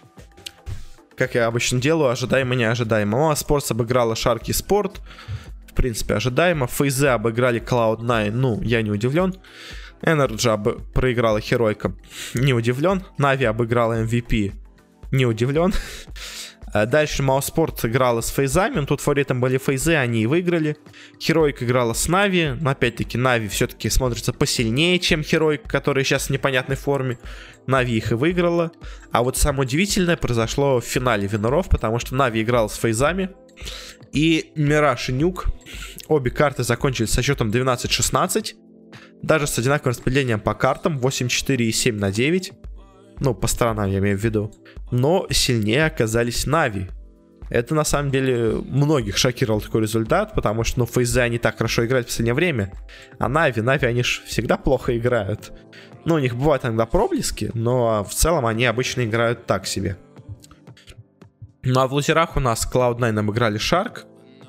[1.15, 3.17] как я обычно делаю, ожидаемо, неожидаемо.
[3.17, 5.01] Мама Спортс обыграла Шарки Спорт.
[5.69, 6.65] В принципе, ожидаемо.
[6.65, 8.31] Фейзе обыграли Cloud9.
[8.31, 9.35] Ну, я не удивлен.
[10.01, 10.81] Energy об...
[10.93, 11.93] проиграла Херойка.
[12.33, 13.03] Не удивлен.
[13.19, 14.53] Нави обыграла MVP.
[15.11, 15.73] Не удивлен.
[16.75, 20.75] Э, дальше Мауспорт играла с фейзами, но тут фаворитом были фейзы, они и выиграли.
[21.21, 26.31] Хероик играла с Нави, но опять-таки Нави все-таки смотрится посильнее, чем Хероик, который сейчас в
[26.31, 27.17] непонятной форме.
[27.65, 28.73] Нави их и выиграла.
[29.11, 33.29] А вот самое удивительное произошло в финале виннеров, потому что Нави играла с фейзами.
[34.11, 35.45] И Мираж и Nuke,
[36.09, 38.53] обе карты закончились со счетом 12-16.
[39.21, 42.51] Даже с одинаковым распределением по картам 8-4 и 7 на 9.
[43.19, 44.51] Ну, по сторонам я имею в виду.
[44.91, 46.89] Но сильнее оказались Нави.
[47.49, 51.85] Это на самом деле многих шокировал такой результат, потому что, ну, фейзы они так хорошо
[51.85, 52.73] играют в последнее время.
[53.19, 55.51] А Нави, Нави, они же всегда плохо играют.
[56.05, 59.97] Ну, у них бывают иногда проблески, но в целом они обычно играют так себе.
[61.67, 64.01] Ну а в лузерах у нас Cloud9 обыграли Shark,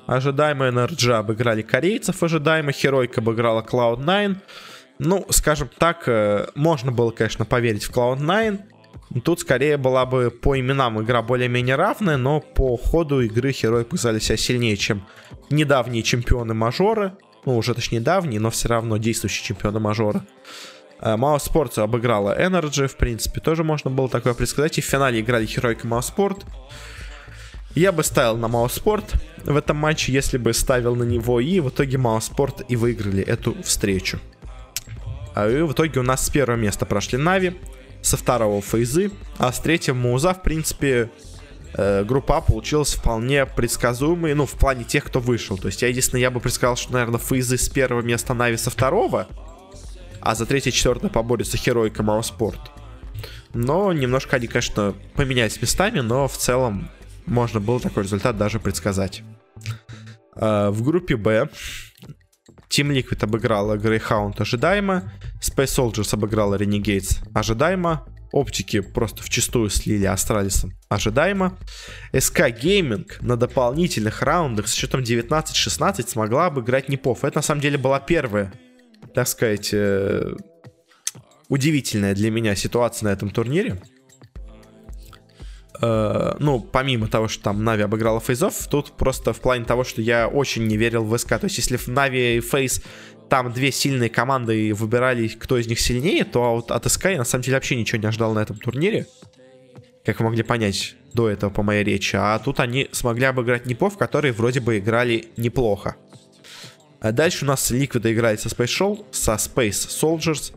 [0.05, 4.37] ожидаемо NRG обыграли корейцев, ожидаемо Херойка обыграла Cloud9,
[4.99, 8.59] ну, скажем так, э, можно было, конечно, поверить в Cloud9.
[9.23, 14.19] Тут скорее была бы по именам игра более-менее равная, но по ходу игры Херой показали
[14.19, 15.07] себя сильнее, чем
[15.49, 17.13] недавние чемпионы мажоры.
[17.45, 20.25] Ну, уже точнее давние, но все равно действующие чемпионы мажора.
[20.99, 24.77] mousesports обыграла NRG, в принципе, тоже можно было такое предсказать.
[24.77, 26.43] И в финале играли Heroic и mousesports.
[27.75, 29.13] Я бы ставил на mousesports
[29.45, 33.55] в этом матче, если бы ставил на него, и в итоге mousesports и выиграли эту
[33.61, 34.19] встречу.
[35.37, 37.57] А и в итоге у нас с первого места прошли Нави,
[38.01, 41.11] со второго Фейзы, а с третьего Маузы, в принципе,
[41.73, 45.55] э, группа получилась вполне предсказуемой, ну, в плане тех, кто вышел.
[45.55, 48.71] То есть, я единственное, я бы предсказал, что, наверное, Фейзы с первого места, Нави со
[48.71, 49.27] второго,
[50.21, 52.71] а за третье и четвертое поборется Херойка Спорт.
[53.53, 56.89] Но немножко они, конечно, поменялись местами, но в целом
[57.27, 59.21] можно было такой результат даже предсказать.
[60.35, 61.47] Э, в группе Б
[62.69, 65.11] Team Liquid обыграла Greyhound ожидаемо,
[65.41, 71.57] Space Soldiers обыграла Renegades ожидаемо, Оптики просто в чистую слили Астралисом ожидаемо.
[72.13, 77.23] SK Gaming на дополнительных раундах с счетом 19-16 смогла обыграть Непов.
[77.23, 78.51] Это на самом деле была первая,
[79.13, 80.35] так сказать, э,
[81.47, 83.81] удивительная для меня ситуация на этом турнире.
[85.81, 90.01] Э, ну, помимо того, что там Нави обыграла фейзов, тут просто в плане того, что
[90.01, 91.29] я очень не верил в СК.
[91.39, 92.81] То есть, если в Нави и Фейс
[93.29, 97.17] там две сильные команды и выбирали, кто из них сильнее, то вот от СК я
[97.17, 99.07] на самом деле вообще ничего не ожидал на этом турнире.
[100.05, 102.15] Как вы могли понять до этого по моей речи.
[102.15, 105.95] А тут они смогли обыграть Нипов, которые вроде бы играли неплохо.
[106.99, 110.53] А дальше у нас Liquid играет со Space Show, со Space Soldiers.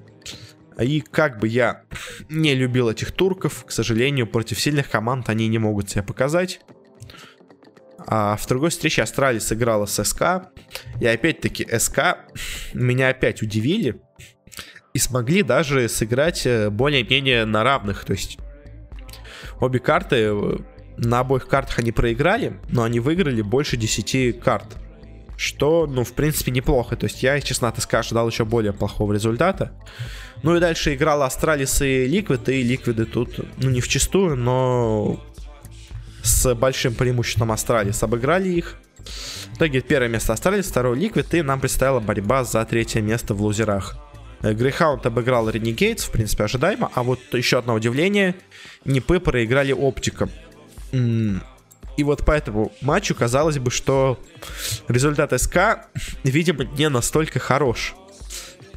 [0.80, 1.82] И как бы я
[2.28, 6.60] не любил этих турков, к сожалению, против сильных команд они не могут себя показать.
[8.06, 10.50] А в другой встрече Astralis сыграла с SK.
[11.00, 12.18] И опять-таки SK
[12.72, 14.00] меня опять удивили.
[14.94, 18.04] И смогли даже сыграть э, более-менее на равных.
[18.04, 18.38] То есть
[19.60, 20.56] обе карты, э,
[20.96, 24.66] на обоих картах они проиграли, но они выиграли больше 10 карт.
[25.40, 26.96] Что, ну, в принципе, неплохо.
[26.96, 29.72] То есть я, честно, от SK ожидал еще более плохого результата.
[30.42, 35.18] Ну и дальше играла Astralis и Liquid, и Ликвиды тут, ну не в чистую, но
[36.22, 38.76] с большим преимуществом Astralis обыграли их.
[39.52, 43.40] В итоге первое место Astralis, второе Liquid, и нам предстояла борьба за третье место в
[43.40, 43.96] лузерах.
[44.42, 46.90] Грейхаунд обыграл Ренегейтс, в принципе, ожидаемо.
[46.94, 48.34] А вот еще одно удивление.
[48.84, 50.30] Непы проиграли оптиком.
[52.00, 54.18] И вот по этому матчу казалось бы, что
[54.88, 55.90] результат СК,
[56.24, 57.94] видимо, не настолько хорош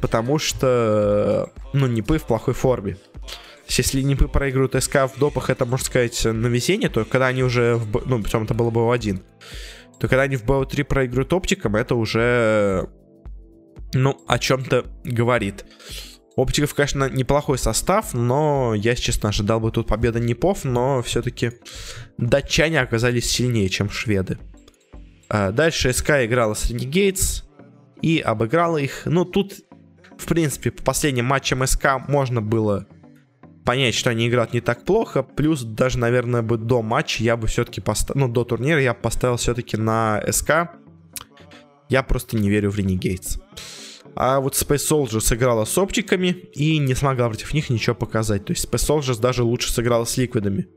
[0.00, 2.98] потому что, ну, Непы в плохой форме.
[3.68, 7.76] Если Непы проигрывают СК в допах, это, можно сказать, на везение, то когда они уже,
[7.76, 9.22] в, ну, причем это было бы в 1
[9.98, 12.90] то когда они в БО3 проигрывают оптикам, это уже,
[13.94, 15.64] ну, о чем-то говорит.
[16.36, 21.52] Оптиков, конечно, неплохой состав, но я, честно, ожидал бы тут победы Непов, но все-таки
[22.18, 24.38] датчане оказались сильнее, чем шведы.
[25.28, 27.44] А дальше СК играла с Renegades
[28.02, 29.02] и обыграла их.
[29.06, 29.54] Ну, тут
[30.18, 32.86] в принципе, по последним матчам СК можно было
[33.64, 35.22] понять, что они играют не так плохо.
[35.22, 39.36] Плюс даже, наверное, бы до матча я бы все-таки поставил, ну, до турнира я поставил
[39.36, 40.70] все-таки на СК.
[41.88, 43.40] Я просто не верю в Renegades.
[44.16, 48.44] А вот Space Soldiers сыграла с оптиками и не смогла против них ничего показать.
[48.44, 50.68] То есть Space Soldiers даже лучше сыграла с ликвидами,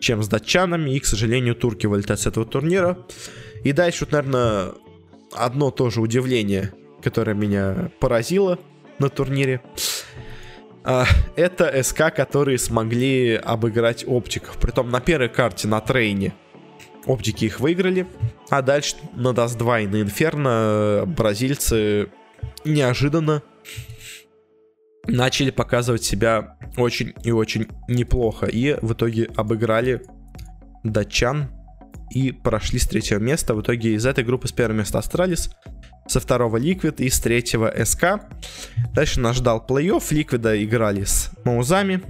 [0.00, 0.90] чем с датчанами.
[0.90, 2.98] И, к сожалению, турки вылетают с этого турнира.
[3.62, 4.72] И дальше, вот, наверное,
[5.32, 6.72] одно тоже удивление
[7.04, 8.58] которая меня поразила
[8.98, 9.60] на турнире.
[10.82, 11.04] А,
[11.36, 14.56] это СК, которые смогли обыграть оптиков.
[14.56, 16.34] Притом на первой карте на трейне
[17.06, 18.06] оптики их выиграли.
[18.48, 22.08] А дальше на Dust 2 и на Инферно бразильцы
[22.64, 23.42] неожиданно
[25.06, 28.46] начали показывать себя очень и очень неплохо.
[28.46, 30.02] И в итоге обыграли
[30.82, 31.50] датчан
[32.10, 33.54] и прошли с третьего места.
[33.54, 35.50] В итоге из этой группы с первого места Astralis,
[36.06, 38.20] со второго Liquid и с третьего SK.
[38.92, 40.02] Дальше нас ждал плей-офф.
[40.12, 42.02] Ликвида играли с Маузами.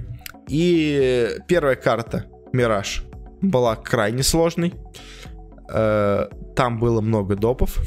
[0.47, 3.03] И первая карта, Мираж,
[3.41, 4.73] была крайне сложной.
[5.69, 7.79] Э, там было много допов.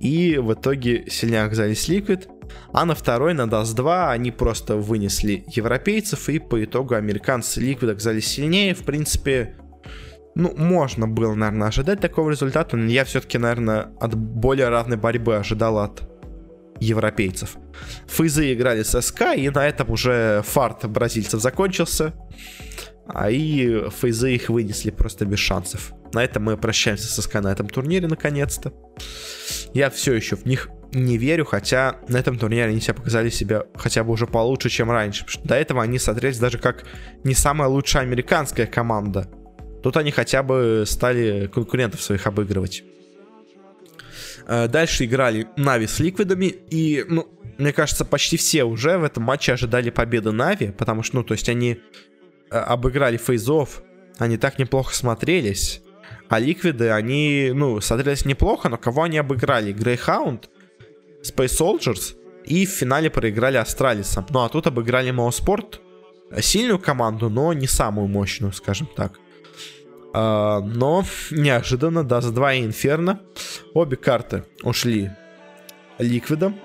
[0.00, 2.28] И в итоге сильнее оказались Liquid.
[2.72, 6.28] А на второй, на Dust 2, они просто вынесли европейцев.
[6.28, 8.74] И по итогу американцы Liquid оказались сильнее.
[8.74, 9.56] В принципе,
[10.34, 15.36] ну, можно было, наверное, ожидать такого результата, но я все-таки, наверное, от более равной борьбы
[15.36, 16.02] ожидал от
[16.80, 17.56] европейцев.
[18.06, 22.14] Фейзы играли с СК, и на этом уже фарт бразильцев закончился.
[23.08, 25.92] А и фейзы их вынесли просто без шансов.
[26.12, 28.72] На этом мы прощаемся с СК на этом турнире наконец-то.
[29.74, 33.64] Я все еще в них не верю, хотя на этом турнире они себя показали себя
[33.74, 35.24] хотя бы уже получше, чем раньше.
[35.26, 36.84] Что до этого они смотрелись даже как
[37.24, 39.28] не самая лучшая американская команда.
[39.82, 42.82] Тут они хотя бы стали конкурентов своих обыгрывать.
[44.46, 49.22] Э, дальше играли Нави с Ликвидами, и, ну, мне кажется, почти все уже в этом
[49.22, 51.80] матче ожидали победы Нави, потому что, ну, то есть они
[52.50, 53.82] э, обыграли фейзов,
[54.18, 55.82] они так неплохо смотрелись,
[56.28, 59.72] а Ликвиды, они, ну, смотрелись неплохо, но кого они обыграли?
[59.72, 60.50] Greyhound,
[61.22, 62.14] Space Soldiers
[62.44, 64.26] и в финале проиграли Астралисам.
[64.30, 65.80] Ну, а тут обыграли mousesports,
[66.40, 69.18] сильную команду, но не самую мощную, скажем так.
[70.14, 73.20] Э, но неожиданно Dust 2 и Инферно
[73.74, 75.10] обе карты ушли
[75.98, 76.56] Ликвидам.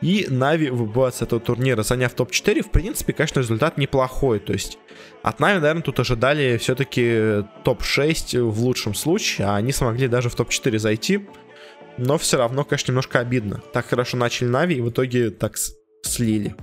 [0.00, 2.62] И Нави выбывают с этого турнира, заняв топ-4.
[2.62, 4.40] В принципе, конечно, результат неплохой.
[4.40, 4.78] То есть
[5.22, 10.34] от Нави, наверное, тут ожидали все-таки топ-6 в лучшем случае, а они смогли даже в
[10.34, 11.26] топ-4 зайти.
[11.98, 13.62] Но все равно, конечно, немножко обидно.
[13.72, 15.56] Так хорошо начали Нави и в итоге так
[16.02, 16.54] слили.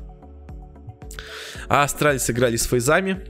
[1.67, 3.25] А Astralis сыграли с Фейзами.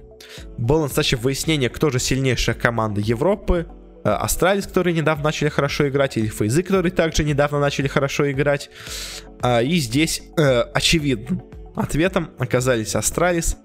[0.57, 3.67] Было настоящее выяснение, кто же сильнейшая команда Европы.
[4.03, 8.69] Э, Astralis, которые недавно начали хорошо играть, или Фейзы, которые также недавно начали хорошо играть.
[9.41, 11.43] А, и здесь э, очевидным
[11.75, 13.57] ответом оказались Astralis,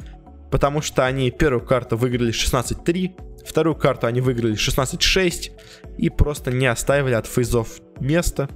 [0.50, 5.52] потому что они первую карту выиграли 16-3, вторую карту они выиграли 16-6
[5.98, 8.48] и просто не оставили от Фейзов места.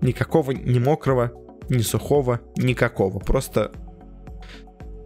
[0.00, 1.32] Никакого, ни мокрого,
[1.68, 3.18] ни сухого, никакого.
[3.18, 3.72] Просто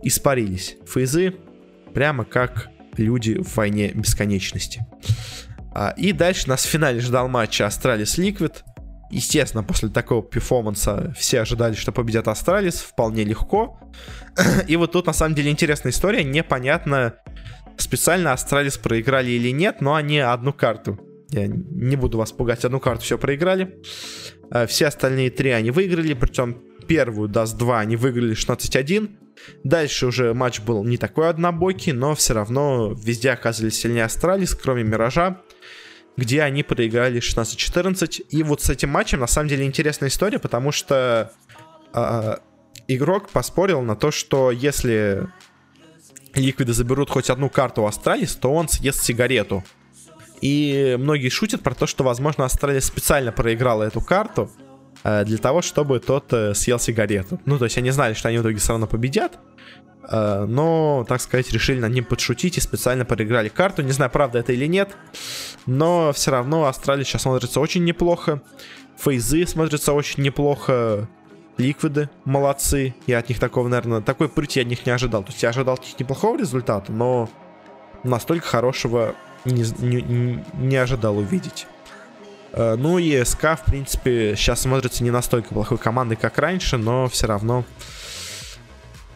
[0.02, 0.76] испарились.
[0.86, 1.34] Фейзы
[1.94, 4.86] прямо как люди в войне бесконечности.
[5.80, 8.64] А, и дальше нас в финале ждал матч Astralis Liquid.
[9.12, 13.78] Естественно, после такого перформанса все ожидали, что победят Astralis вполне легко.
[14.66, 16.24] И вот тут на самом деле интересная история.
[16.24, 17.14] Непонятно,
[17.76, 20.98] специально Astralis проиграли или нет, но они одну карту.
[21.30, 23.80] Я не буду вас пугать, одну карту все проиграли.
[24.50, 29.10] А, все остальные три они выиграли, причем первую Dust 2 они выиграли 16-1.
[29.62, 34.82] Дальше уже матч был не такой однобокий, но все равно везде оказались сильнее Astralis, кроме
[34.82, 35.40] Миража
[36.18, 38.26] где они проиграли 16-14.
[38.28, 41.32] И вот с этим матчем на самом деле интересная история, потому что
[41.94, 42.36] э,
[42.88, 45.28] игрок поспорил на то, что если
[46.34, 49.64] Ликвиды заберут хоть одну карту у Astralis, то он съест сигарету.
[50.40, 54.50] И многие шутят про то, что, возможно, Astralis специально проиграла эту карту
[55.04, 57.40] э, для того, чтобы тот э, съел сигарету.
[57.44, 59.38] Ну, то есть они знали, что они в итоге все равно победят.
[60.10, 63.82] Э, но, так сказать, решили над ним подшутить и специально проиграли карту.
[63.82, 64.90] Не знаю, правда это или нет,
[65.66, 68.42] но все равно Astralis сейчас смотрится очень неплохо.
[68.98, 71.08] Фейзы смотрятся очень неплохо.
[71.56, 72.94] Ликвиды молодцы.
[73.06, 75.24] Я от них такого, наверное, такой прыти я от них не ожидал.
[75.24, 77.28] То есть я ожидал от неплохого результата, но
[78.04, 81.66] настолько хорошего не, не, не ожидал увидеть.
[82.52, 87.08] Э, ну и СК, в принципе, сейчас смотрится не настолько плохой командой, как раньше, но
[87.08, 87.64] все равно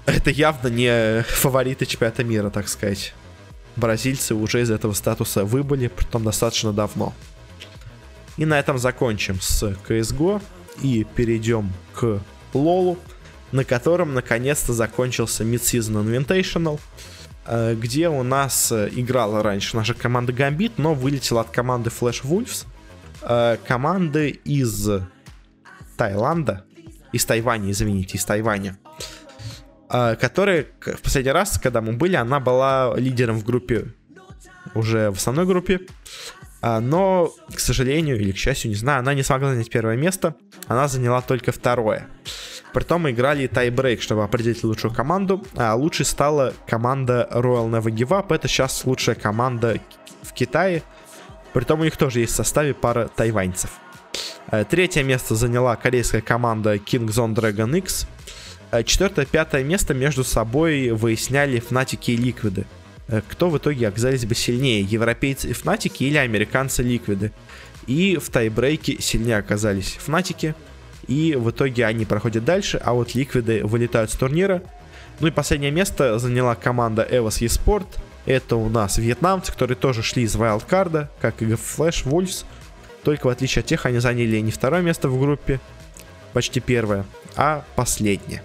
[0.06, 3.14] это явно не фавориты чемпионата мира, так сказать.
[3.76, 7.14] Бразильцы уже из этого статуса выбыли, притом достаточно давно.
[8.36, 10.42] И на этом закончим с CSGO
[10.82, 12.20] и перейдем к
[12.54, 12.98] Лолу,
[13.50, 16.80] на котором наконец-то закончился Mid-Season Invitational,
[17.46, 22.22] э, где у нас э, играла раньше наша команда Gambit, но вылетела от команды Flash
[22.24, 22.66] Wolves,
[23.22, 24.88] э, команды из
[25.96, 26.64] Таиланда,
[27.12, 28.78] из Тайваня, извините, из Тайваня.
[29.94, 33.88] А, которая в последний раз, когда мы были, она была лидером в группе,
[34.74, 35.80] уже в основной группе.
[36.62, 40.34] А, но, к сожалению, или к счастью, не знаю, она не смогла занять первое место.
[40.66, 42.08] Она заняла только второе.
[42.72, 45.44] Притом мы играли тайбрейк, чтобы определить лучшую команду.
[45.56, 48.34] А лучшей стала команда Royal Never Give Up.
[48.34, 49.78] Это сейчас лучшая команда
[50.22, 50.82] в Китае.
[51.52, 53.72] Притом у них тоже есть в составе пара тайваньцев.
[54.46, 58.06] А, третье место заняла корейская команда King Zone Dragon X.
[58.72, 62.64] Э, четвертое, пятое место между собой выясняли Фнатики и Ликвиды.
[63.06, 67.32] Э, кто в итоге оказались бы сильнее, европейцы и Фнатики или американцы Ликвиды?
[67.86, 70.54] И в тайбрейке сильнее оказались Фнатики,
[71.06, 74.62] и в итоге они проходят дальше, а вот Ликвиды вылетают с турнира.
[75.20, 77.86] Ну и последнее место заняла команда EVOS eSport.
[78.24, 82.46] Это у нас вьетнамцы, которые тоже шли из вайлдкарда, как и Flash Wolves.
[83.02, 85.60] Только в отличие от тех, они заняли не второе место в группе,
[86.32, 87.04] почти первое,
[87.36, 88.42] а последнее.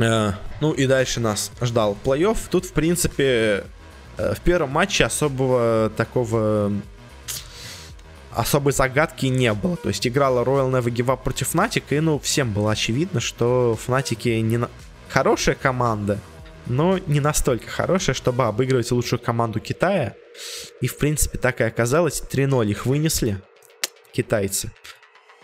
[0.00, 2.38] Э, ну и дальше нас ждал плей-офф.
[2.50, 3.64] Тут, в принципе,
[4.16, 6.72] э, в первом матче особого такого
[8.32, 9.76] особой загадки не было.
[9.76, 13.78] То есть играла Royal Never Give Up против Fnatic, и ну всем было очевидно, что
[13.86, 14.70] Fnatic не на...
[15.08, 16.18] хорошая команда,
[16.66, 20.14] но не настолько хорошая, чтобы обыгрывать лучшую команду Китая.
[20.80, 22.22] И в принципе так и оказалось.
[22.22, 23.40] 3-0 их вынесли
[24.12, 24.70] китайцы.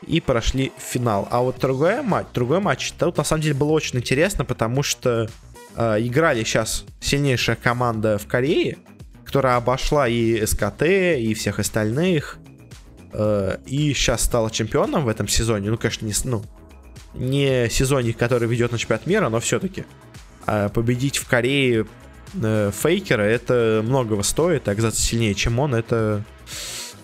[0.07, 1.27] И прошли финал.
[1.31, 5.29] А вот другой матч, другой матч, тут на самом деле было очень интересно, потому что
[5.75, 8.79] э, играли сейчас сильнейшая команда в Корее,
[9.25, 12.39] которая обошла и СКТ, и всех остальных,
[13.13, 15.71] э, и сейчас стала чемпионом в этом сезоне.
[15.71, 16.45] Ну, конечно, не, ну,
[17.15, 19.85] не сезоне, который ведет на чемпионат мира, но все-таки
[20.47, 21.87] э, победить в Корее
[22.35, 26.23] э, Фейкера это многого стоит, оказаться сильнее, чем он, это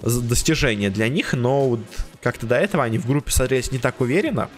[0.03, 1.81] достижение для них, но вот
[2.23, 4.49] как-то до этого они в группе смотрелись не так уверенно.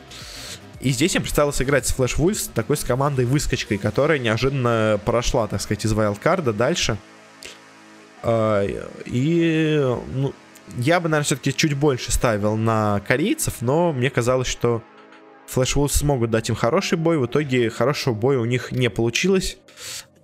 [0.81, 5.47] И здесь им предстояло сыграть с Flash Wolves, такой с командой выскочкой, которая неожиданно прошла,
[5.47, 6.99] так сказать, из вайлдкарда дальше.
[8.23, 8.67] А,
[9.07, 9.79] и
[10.13, 10.35] ну,
[10.77, 14.83] я бы, наверное, все-таки чуть больше ставил на корейцев, но мне казалось, что
[15.53, 17.19] Flash Wolves смогут дать им хороший бой.
[17.19, 19.57] В итоге хорошего боя у них не получилось.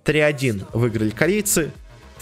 [0.05, 1.71] 3-1 выиграли корейцы.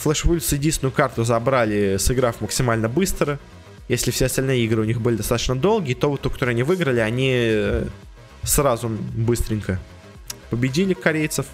[0.01, 3.39] Flash Wolves единственную карту забрали, сыграв максимально быстро.
[3.89, 6.99] Если все остальные игры у них были достаточно долгие, то вот ту, которую они выиграли,
[6.99, 7.87] они э,
[8.43, 9.79] сразу быстренько
[10.51, 11.47] победили корейцев.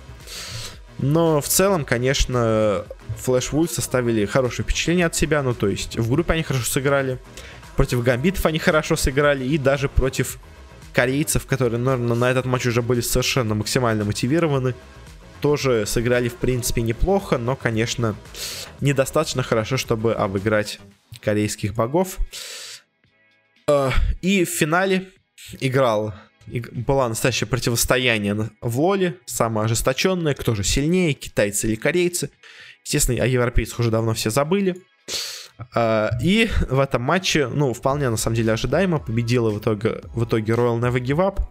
[1.00, 2.86] Но в целом, конечно,
[3.26, 5.42] Flash Wolves составили хорошее впечатление от себя.
[5.44, 7.20] Ну, то есть в группе они хорошо сыграли.
[7.78, 9.46] Против гамбитов они хорошо сыграли.
[9.46, 10.38] И даже против
[10.94, 14.76] корейцев, которые, наверное, на этот матч уже были совершенно максимально мотивированы,
[15.42, 17.38] тоже сыграли, в принципе, неплохо.
[17.38, 18.16] Но, конечно,
[18.80, 20.80] недостаточно хорошо, чтобы обыграть
[21.20, 22.18] корейских богов.
[23.68, 23.92] Э,
[24.22, 25.10] и в финале
[25.60, 26.14] играл
[26.48, 32.30] было настоящее противостояние в Лоле, самое ожесточенное, кто же сильнее, китайцы или корейцы.
[32.84, 34.78] Естественно, о европейцах уже давно все забыли.
[35.74, 40.26] Э, и в этом матче, ну, вполне на самом деле ожидаемо, победила в итоге, в
[40.26, 41.42] итоге Royal Never Give Up.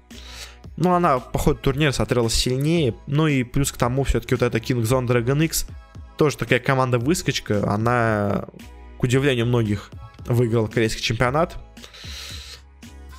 [0.76, 2.94] Ну, она по ходу турнира смотрелась сильнее.
[3.06, 5.66] Ну и плюс к тому, все-таки вот эта King Zone Dragon X,
[6.16, 8.46] тоже такая команда-выскочка, она
[9.04, 9.90] удивлению многих,
[10.26, 11.56] выиграл корейский чемпионат.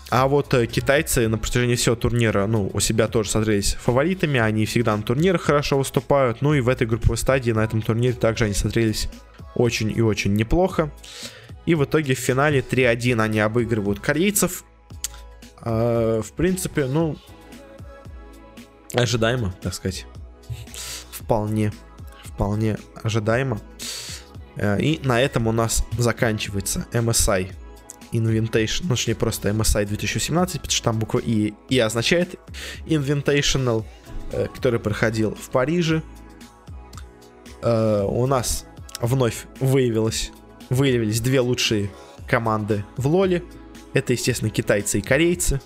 [0.10, 4.66] А вот э, китайцы на протяжении всего турнира, ну, у себя тоже смотрелись фаворитами, они
[4.66, 8.46] всегда на турнирах хорошо выступают, ну и в этой групповой стадии на этом турнире также
[8.46, 9.10] они смотрелись
[9.56, 10.92] очень и очень неплохо.
[11.66, 14.64] И в итоге в финале 3-1 они обыгрывают корейцев.
[15.62, 17.18] А, в принципе, ну,
[18.94, 20.06] ожидаемо, так сказать.
[21.12, 21.74] Вполне,
[22.24, 23.60] вполне ожидаемо.
[24.58, 27.52] Э, и на этом у нас заканчивается MSI
[28.12, 32.40] Invitation, ну, точнее, просто MSI 2017, потому что там буква И, и означает
[32.86, 33.84] Invitational,
[34.32, 36.02] э, который проходил в Париже.
[37.62, 38.66] Э, у нас
[39.02, 40.32] вновь выявилось,
[40.70, 41.90] выявились две лучшие
[42.28, 43.44] команды в Лоле.
[43.94, 45.62] Это, естественно, китайцы и корейцы.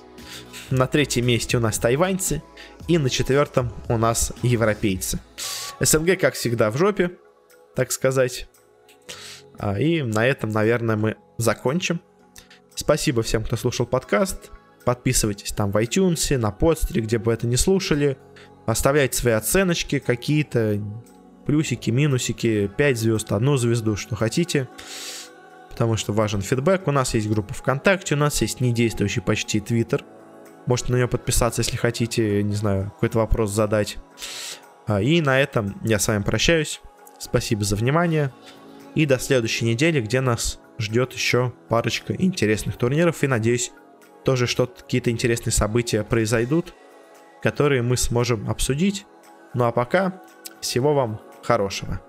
[0.70, 2.44] На третьем месте у нас тайваньцы.
[2.88, 5.20] И на четвертом у нас европейцы.
[5.80, 7.12] СНГ, как всегда, в жопе,
[7.76, 8.48] так сказать.
[9.60, 12.01] А, и на этом, наверное, мы закончим.
[12.74, 14.51] Спасибо всем, кто слушал подкаст.
[14.86, 18.18] Подписывайтесь там в iTunes, на подстере, где бы это не слушали.
[18.66, 20.82] Оставляйте свои оценочки какие-то,
[21.45, 24.70] плюсики, минусики, 5 звезд, одну звезду, что хотите.
[25.70, 26.88] Потому что важен фидбэк.
[26.88, 30.05] У нас есть группа ВКонтакте, у нас есть недействующий почти Твиттер.
[30.66, 33.97] Можете на нее подписаться, если хотите, не знаю, какой-то вопрос задать.
[34.88, 36.82] А, и на этом я с вами прощаюсь.
[37.18, 38.32] Спасибо за внимание.
[38.96, 43.24] И до следующей недели, где нас ждет еще парочка интересных турниров.
[43.24, 43.72] И надеюсь,
[44.24, 46.74] тоже что-то, какие-то интересные события произойдут,
[47.42, 49.06] которые мы сможем обсудить.
[49.54, 50.22] Ну а пока,
[50.62, 52.02] всего вам хорошего.